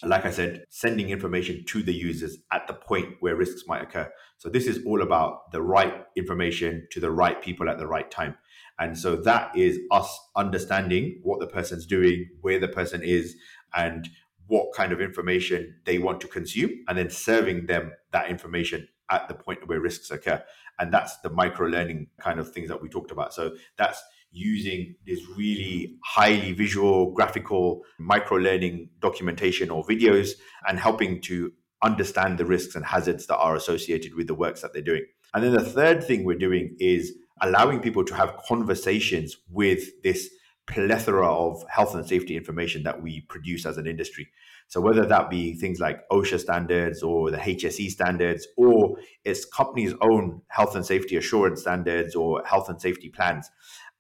like 0.04 0.26
I 0.26 0.32
said, 0.32 0.66
sending 0.70 1.10
information 1.10 1.64
to 1.68 1.82
the 1.82 1.94
users 1.94 2.38
at 2.52 2.68
the 2.68 2.74
point 2.74 3.16
where 3.22 3.36
risks 3.36 3.64
might 3.66 3.82
occur. 3.82 4.12
So 4.38 4.50
this 4.50 4.68
is 4.68 4.86
all 4.86 5.02
about 5.02 5.52
the 5.52 5.62
right 5.62 6.04
information 6.18 6.88
to 6.92 7.00
the 7.00 7.12
right 7.12 7.42
people 7.42 7.70
at 7.70 7.78
the 7.78 7.88
right 7.88 8.10
time. 8.12 8.36
And 8.78 8.98
so 8.98 9.16
that 9.16 9.56
is 9.58 9.80
us 9.92 10.20
understanding 10.36 11.22
what 11.24 11.40
the 11.40 11.48
person's 11.48 11.86
doing, 11.86 12.30
where 12.42 12.60
the 12.60 12.68
person 12.68 13.04
is, 13.04 13.36
and 13.74 14.10
what 14.48 14.74
kind 14.74 14.92
of 14.92 15.00
information 15.00 15.76
they 15.86 15.98
want 15.98 16.20
to 16.22 16.28
consume, 16.28 16.72
and 16.88 16.98
then 16.98 17.10
serving 17.10 17.68
them 17.68 17.94
that 18.12 18.30
information 18.30 18.88
at 19.10 19.28
the 19.30 19.34
point 19.34 19.68
where 19.68 19.80
risks 19.80 20.12
occur. 20.12 20.44
And 20.78 20.94
that's 20.94 21.18
the 21.22 21.30
micro 21.30 21.68
learning 21.68 22.08
kind 22.20 22.40
of 22.40 22.52
things 22.52 22.68
that 22.68 22.82
we 22.82 22.90
talked 22.90 23.12
about. 23.12 23.34
So 23.34 23.56
that's 23.78 24.04
using 24.36 24.96
this 25.08 25.22
really 25.38 25.98
highly 26.04 26.52
visual, 26.52 27.12
graphical, 27.12 27.82
micro 27.98 28.38
learning 28.38 28.90
documentation 29.00 29.70
or 29.70 29.84
videos 29.84 30.32
and 30.68 30.78
helping 30.78 31.22
to 31.22 31.52
understand 31.84 32.38
the 32.38 32.46
risks 32.46 32.76
and 32.76 32.86
hazards 32.86 33.28
that 33.28 33.38
are 33.38 33.56
associated 33.56 34.14
with 34.16 34.28
the 34.28 34.36
works 34.36 34.62
that 34.62 34.74
they're 34.74 34.82
doing. 34.82 35.06
And 35.34 35.44
then 35.44 35.54
the 35.54 35.64
third 35.64 36.04
thing 36.04 36.24
we're 36.24 36.38
doing 36.38 36.76
is 36.80 37.14
allowing 37.42 37.80
people 37.80 38.04
to 38.06 38.16
have 38.16 38.38
conversations 38.48 39.38
with 39.50 40.02
this 40.04 40.30
plethora 40.68 41.32
of 41.32 41.64
health 41.70 41.94
and 41.94 42.08
safety 42.08 42.36
information 42.36 42.84
that 42.84 43.02
we 43.02 43.22
produce 43.22 43.66
as 43.66 43.78
an 43.78 43.86
industry. 43.86 44.28
So 44.68 44.82
whether 44.82 45.06
that 45.06 45.30
be 45.30 45.54
things 45.54 45.80
like 45.80 46.08
OSHA 46.10 46.40
standards 46.40 47.04
or 47.04 47.30
the 47.30 47.38
HSE 47.38 47.90
standards, 47.90 48.48
or 48.58 48.98
it's 49.24 49.46
companies' 49.46 49.94
own 50.02 50.42
health 50.48 50.76
and 50.76 50.86
safety 50.86 51.18
assurance 51.18 51.62
standards 51.62 52.16
or 52.16 52.42
health 52.46 52.68
and 52.68 52.82
safety 52.82 53.10
plans, 53.10 53.52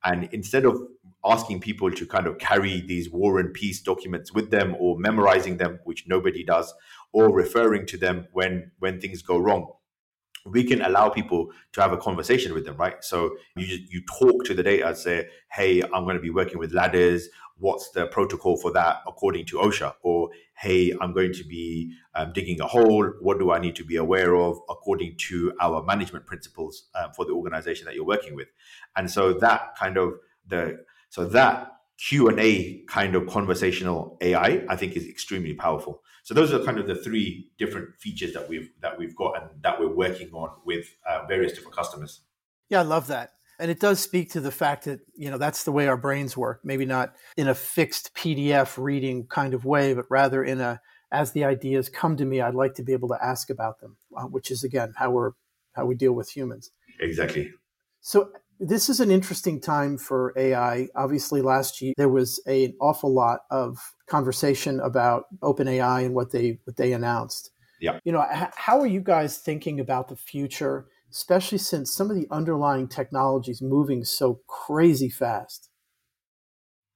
and 0.05 0.29
instead 0.31 0.65
of 0.65 0.79
asking 1.25 1.59
people 1.59 1.91
to 1.91 2.05
kind 2.05 2.27
of 2.27 2.37
carry 2.37 2.81
these 2.81 3.09
war 3.09 3.39
and 3.39 3.53
peace 3.53 3.81
documents 3.81 4.31
with 4.31 4.51
them 4.51 4.75
or 4.79 4.97
memorizing 4.97 5.57
them, 5.57 5.79
which 5.83 6.05
nobody 6.07 6.43
does, 6.43 6.73
or 7.13 7.31
referring 7.31 7.85
to 7.87 7.97
them 7.97 8.27
when 8.31 8.71
when 8.79 9.01
things 9.01 9.21
go 9.21 9.37
wrong, 9.37 9.71
we 10.45 10.63
can 10.63 10.81
allow 10.81 11.09
people 11.09 11.51
to 11.73 11.81
have 11.81 11.91
a 11.91 11.97
conversation 11.97 12.53
with 12.53 12.65
them, 12.65 12.77
right? 12.77 13.03
So 13.03 13.35
you 13.55 13.79
you 13.89 14.01
talk 14.19 14.45
to 14.45 14.53
the 14.53 14.63
data 14.63 14.87
and 14.87 14.97
say, 14.97 15.27
"Hey, 15.51 15.81
I'm 15.81 16.03
going 16.03 16.15
to 16.15 16.21
be 16.21 16.29
working 16.29 16.59
with 16.59 16.71
ladders. 16.71 17.29
What's 17.57 17.89
the 17.91 18.07
protocol 18.07 18.57
for 18.57 18.71
that 18.71 19.01
according 19.07 19.45
to 19.47 19.57
OSHA?" 19.57 19.95
Or, 20.03 20.29
"Hey, 20.53 20.93
I'm 21.01 21.13
going 21.13 21.33
to 21.33 21.43
be 21.43 21.93
um, 22.13 22.31
digging 22.33 22.61
a 22.61 22.67
hole. 22.67 23.05
What 23.21 23.39
do 23.39 23.51
I 23.51 23.59
need 23.59 23.75
to 23.77 23.83
be 23.83 23.95
aware 23.95 24.35
of 24.35 24.59
according 24.69 25.15
to 25.29 25.53
our 25.59 25.83
management 25.83 26.27
principles 26.27 26.89
um, 26.95 27.11
for 27.15 27.25
the 27.25 27.33
organization 27.33 27.85
that 27.85 27.95
you're 27.95 28.05
working 28.05 28.35
with?" 28.35 28.49
And 28.95 29.09
so 29.09 29.33
that 29.33 29.75
kind 29.77 29.97
of 29.97 30.13
the 30.47 30.85
so 31.09 31.25
that 31.25 31.71
Q 31.97 32.27
and 32.27 32.39
A 32.39 32.83
kind 32.87 33.15
of 33.15 33.27
conversational 33.27 34.17
AI, 34.21 34.65
I 34.67 34.75
think, 34.75 34.95
is 34.95 35.07
extremely 35.07 35.53
powerful. 35.53 36.01
So 36.23 36.33
those 36.33 36.53
are 36.53 36.59
kind 36.59 36.79
of 36.79 36.87
the 36.87 36.95
three 36.95 37.51
different 37.57 37.95
features 37.99 38.33
that 38.33 38.49
we've 38.49 38.69
that 38.81 38.97
we've 38.97 39.15
got 39.15 39.41
and 39.41 39.61
that 39.61 39.79
we're 39.79 39.93
working 39.93 40.29
on 40.33 40.49
with 40.65 40.87
uh, 41.07 41.25
various 41.27 41.53
different 41.53 41.75
customers. 41.75 42.21
Yeah, 42.69 42.79
I 42.79 42.83
love 42.83 43.07
that. 43.07 43.31
And 43.59 43.71
it 43.71 43.79
does 43.79 43.99
speak 43.99 44.31
to 44.31 44.41
the 44.41 44.51
fact 44.51 44.85
that, 44.85 44.99
you 45.15 45.31
know, 45.31 45.37
that's 45.37 45.63
the 45.63 45.71
way 45.71 45.87
our 45.87 45.95
brains 45.95 46.35
work. 46.35 46.59
Maybe 46.63 46.85
not 46.85 47.15
in 47.37 47.47
a 47.47 47.55
fixed 47.55 48.13
PDF 48.13 48.77
reading 48.77 49.27
kind 49.27 49.53
of 49.53 49.63
way, 49.63 49.93
but 49.93 50.05
rather 50.09 50.43
in 50.43 50.59
a 50.59 50.81
as 51.11 51.31
the 51.31 51.45
ideas 51.45 51.87
come 51.87 52.17
to 52.17 52.25
me, 52.25 52.41
I'd 52.41 52.55
like 52.55 52.73
to 52.75 52.83
be 52.83 52.91
able 52.91 53.07
to 53.09 53.23
ask 53.23 53.49
about 53.49 53.79
them, 53.79 53.95
uh, 54.17 54.23
which 54.23 54.51
is 54.51 54.63
again 54.63 54.93
how 54.97 55.11
we're 55.11 55.31
how 55.73 55.85
we 55.85 55.95
deal 55.95 56.13
with 56.13 56.35
humans. 56.35 56.71
Exactly. 56.99 57.51
So 58.01 58.31
this 58.59 58.89
is 58.89 58.99
an 58.99 59.11
interesting 59.11 59.59
time 59.59 59.97
for 59.97 60.33
AI. 60.37 60.87
Obviously, 60.95 61.41
last 61.41 61.81
year 61.81 61.93
there 61.97 62.09
was 62.09 62.41
a, 62.47 62.65
an 62.65 62.73
awful 62.79 63.13
lot 63.13 63.41
of 63.51 63.77
conversation 64.07 64.79
about 64.79 65.25
OpenAI 65.41 66.05
and 66.05 66.15
what 66.15 66.31
they 66.31 66.59
what 66.65 66.77
they 66.77 66.93
announced. 66.93 67.51
Yeah. 67.79 67.99
You 68.03 68.11
know, 68.11 68.25
h- 68.31 68.49
how 68.55 68.79
are 68.79 68.87
you 68.87 69.01
guys 69.01 69.37
thinking 69.37 69.79
about 69.79 70.07
the 70.07 70.15
future, 70.15 70.87
especially 71.11 71.57
since 71.57 71.91
some 71.91 72.09
of 72.09 72.15
the 72.15 72.27
underlying 72.31 72.87
technologies 72.87 73.61
moving 73.61 74.03
so 74.03 74.41
crazy 74.47 75.09
fast? 75.09 75.69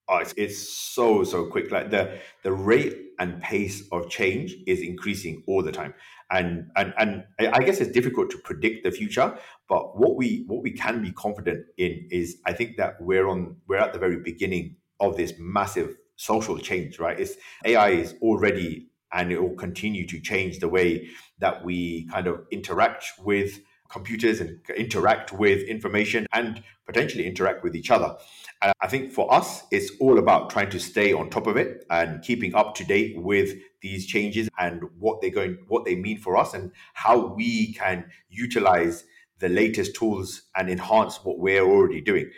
Oh, 0.10 0.18
it's, 0.18 0.34
it's 0.38 0.58
so 0.58 1.24
so 1.24 1.46
quick. 1.46 1.72
Like 1.72 1.92
the 1.92 2.20
the 2.44 2.52
rate 2.52 2.96
and 3.20 3.42
pace 3.42 3.88
of 3.92 4.10
change 4.10 4.56
is 4.66 4.82
increasing 4.82 5.44
all 5.48 5.62
the 5.62 5.72
time 5.72 5.94
and 6.32 6.70
and 6.76 6.94
and 6.98 7.24
I 7.40 7.62
guess 7.64 7.80
it's 7.80 7.92
difficult 7.92 8.30
to 8.32 8.38
predict 8.38 8.84
the 8.84 8.92
future. 8.92 9.38
But 9.68 9.98
what 9.98 10.16
we 10.16 10.44
what 10.48 10.62
we 10.62 10.72
can 10.72 11.02
be 11.02 11.12
confident 11.12 11.66
in 11.78 12.08
is 12.12 12.38
I 12.46 12.54
think 12.54 12.78
that 12.78 12.96
we're 13.00 13.28
on 13.28 13.58
we're 13.68 13.78
at 13.78 13.94
the 13.94 14.00
very 14.00 14.18
beginning 14.18 14.76
of 15.00 15.18
this 15.18 15.34
massive 15.40 15.96
social 16.16 16.58
change. 16.58 17.00
Right? 17.00 17.20
It's 17.20 17.36
AI 17.66 17.90
is 17.90 18.16
already 18.22 18.90
and 19.12 19.32
it 19.32 19.42
will 19.42 19.56
continue 19.56 20.06
to 20.08 20.20
change 20.20 20.60
the 20.60 20.70
way 20.70 21.10
that 21.40 21.66
we 21.66 22.08
kind 22.12 22.28
of 22.28 22.46
interact 22.52 23.06
with 23.24 23.60
computers 23.90 24.40
and 24.40 24.60
interact 24.78 25.34
with 25.34 25.62
information 25.64 26.28
and 26.32 26.64
potentially 26.86 27.26
interact 27.26 27.64
with 27.64 27.76
each 27.76 27.92
other. 27.92 28.16
And 28.62 28.74
I 28.82 28.88
think 28.88 29.12
for 29.12 29.32
us, 29.34 29.64
it's 29.72 29.92
all 30.00 30.20
about 30.20 30.50
trying 30.50 30.70
to 30.72 30.80
stay 30.80 31.14
on 31.14 31.30
top 31.30 31.48
of 31.48 31.58
it 31.58 31.86
and 31.90 32.22
keeping 32.22 32.56
up 32.56 32.76
to 32.76 32.84
date 32.84 33.16
with 33.18 33.56
these 33.82 34.06
changes 34.06 34.50
and 34.60 34.84
what 34.98 35.22
they're 35.22 35.30
going, 35.30 35.58
what 35.68 35.86
they 35.86 35.96
mean 35.96 36.20
for 36.20 36.38
us, 36.38 36.54
and 36.54 36.72
how 36.94 37.34
we 37.34 37.74
can 37.74 38.10
utilize 38.30 39.06
the 39.40 39.50
latest 39.50 39.96
tools 39.96 40.44
and 40.56 40.70
enhance 40.70 41.24
what 41.24 41.40
we're 41.40 41.64
already 41.64 42.02
doing. 42.02 42.30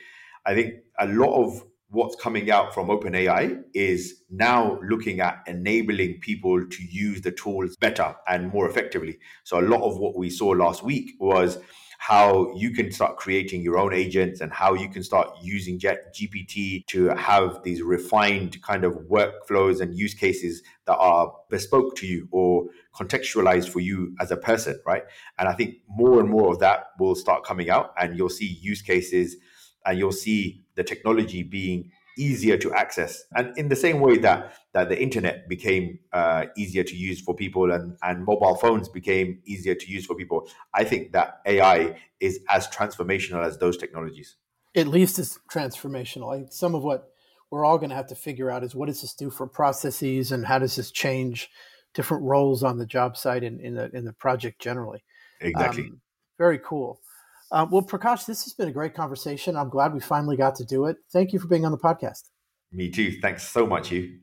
I 0.45 0.53
think 0.53 0.75
a 0.99 1.07
lot 1.07 1.33
of 1.33 1.63
what's 1.91 2.15
coming 2.15 2.49
out 2.49 2.73
from 2.73 2.87
OpenAI 2.87 3.61
is 3.73 4.23
now 4.29 4.79
looking 4.81 5.19
at 5.19 5.43
enabling 5.45 6.19
people 6.21 6.65
to 6.65 6.83
use 6.83 7.21
the 7.21 7.31
tools 7.31 7.75
better 7.75 8.15
and 8.27 8.51
more 8.53 8.69
effectively. 8.69 9.19
So 9.43 9.59
a 9.59 9.61
lot 9.61 9.81
of 9.81 9.97
what 9.97 10.17
we 10.17 10.29
saw 10.29 10.47
last 10.47 10.83
week 10.83 11.11
was 11.19 11.59
how 11.99 12.51
you 12.55 12.71
can 12.71 12.91
start 12.91 13.17
creating 13.17 13.61
your 13.61 13.77
own 13.77 13.93
agents 13.93 14.39
and 14.39 14.51
how 14.53 14.73
you 14.73 14.89
can 14.89 15.03
start 15.03 15.29
using 15.43 15.77
ChatGPT 15.77 16.87
to 16.87 17.09
have 17.09 17.61
these 17.63 17.81
refined 17.81 18.61
kind 18.63 18.85
of 18.85 18.93
workflows 19.11 19.81
and 19.81 19.95
use 19.95 20.13
cases 20.13 20.63
that 20.87 20.95
are 20.95 21.31
bespoke 21.49 21.95
to 21.97 22.07
you 22.07 22.27
or 22.31 22.67
contextualized 22.95 23.69
for 23.69 23.81
you 23.81 24.15
as 24.19 24.31
a 24.31 24.37
person, 24.37 24.79
right? 24.85 25.03
And 25.37 25.47
I 25.47 25.53
think 25.53 25.75
more 25.89 26.21
and 26.21 26.29
more 26.29 26.51
of 26.51 26.59
that 26.59 26.85
will 26.99 27.15
start 27.15 27.43
coming 27.43 27.69
out 27.69 27.93
and 27.99 28.17
you'll 28.17 28.29
see 28.29 28.47
use 28.47 28.81
cases 28.81 29.35
and 29.85 29.99
you'll 29.99 30.11
see 30.11 30.63
the 30.81 30.95
technology 30.95 31.43
being 31.43 31.91
easier 32.17 32.57
to 32.57 32.73
access. 32.73 33.23
And 33.35 33.57
in 33.57 33.69
the 33.69 33.75
same 33.75 33.99
way 33.99 34.17
that 34.17 34.53
that 34.73 34.89
the 34.89 35.01
internet 35.01 35.47
became 35.47 35.99
uh, 36.11 36.45
easier 36.57 36.83
to 36.83 36.95
use 36.95 37.21
for 37.21 37.35
people 37.35 37.71
and 37.71 37.97
and 38.01 38.25
mobile 38.25 38.55
phones 38.55 38.89
became 38.89 39.41
easier 39.45 39.75
to 39.75 39.91
use 39.91 40.05
for 40.05 40.15
people 40.15 40.47
i 40.73 40.83
think 40.83 41.11
that 41.11 41.41
ai 41.45 41.95
is 42.19 42.39
as 42.49 42.67
transformational 42.67 43.45
as 43.45 43.57
those 43.57 43.77
technologies. 43.77 44.35
At 44.75 44.87
least 44.87 45.19
as 45.19 45.39
transformational. 45.51 46.27
Like 46.27 46.47
some 46.51 46.75
of 46.75 46.83
what 46.83 47.09
we're 47.49 47.65
all 47.65 47.77
going 47.77 47.89
to 47.89 47.95
have 47.95 48.07
to 48.07 48.15
figure 48.15 48.49
out 48.49 48.63
is 48.63 48.75
what 48.75 48.87
does 48.87 49.01
this 49.01 49.13
do 49.13 49.29
for 49.29 49.47
processes 49.47 50.31
and 50.31 50.45
how 50.45 50.59
does 50.59 50.75
this 50.75 50.91
change 50.91 51.49
different 51.93 52.23
roles 52.23 52.63
on 52.63 52.77
the 52.77 52.85
job 52.85 53.17
site 53.17 53.43
and 53.43 53.59
in 53.59 53.75
the 53.75 53.89
in 53.93 54.05
the 54.05 54.13
project 54.13 54.61
generally. 54.61 55.03
Exactly. 55.41 55.83
Um, 55.83 56.01
very 56.37 56.59
cool 56.59 57.01
uh, 57.51 57.65
well, 57.69 57.81
Prakash, 57.81 58.25
this 58.25 58.43
has 58.45 58.53
been 58.53 58.69
a 58.69 58.71
great 58.71 58.93
conversation. 58.93 59.55
I'm 59.57 59.69
glad 59.69 59.93
we 59.93 59.99
finally 59.99 60.37
got 60.37 60.55
to 60.55 60.65
do 60.65 60.85
it. 60.85 60.97
Thank 61.11 61.33
Hugh 61.33 61.39
for 61.39 61.47
being 61.47 61.65
on 61.65 61.71
the 61.71 61.77
podcast. 61.77 62.29
Me 62.71 62.89
too. 62.89 63.19
Thanks 63.21 63.47
so 63.47 63.67
much, 63.67 63.91
you. 63.91 64.19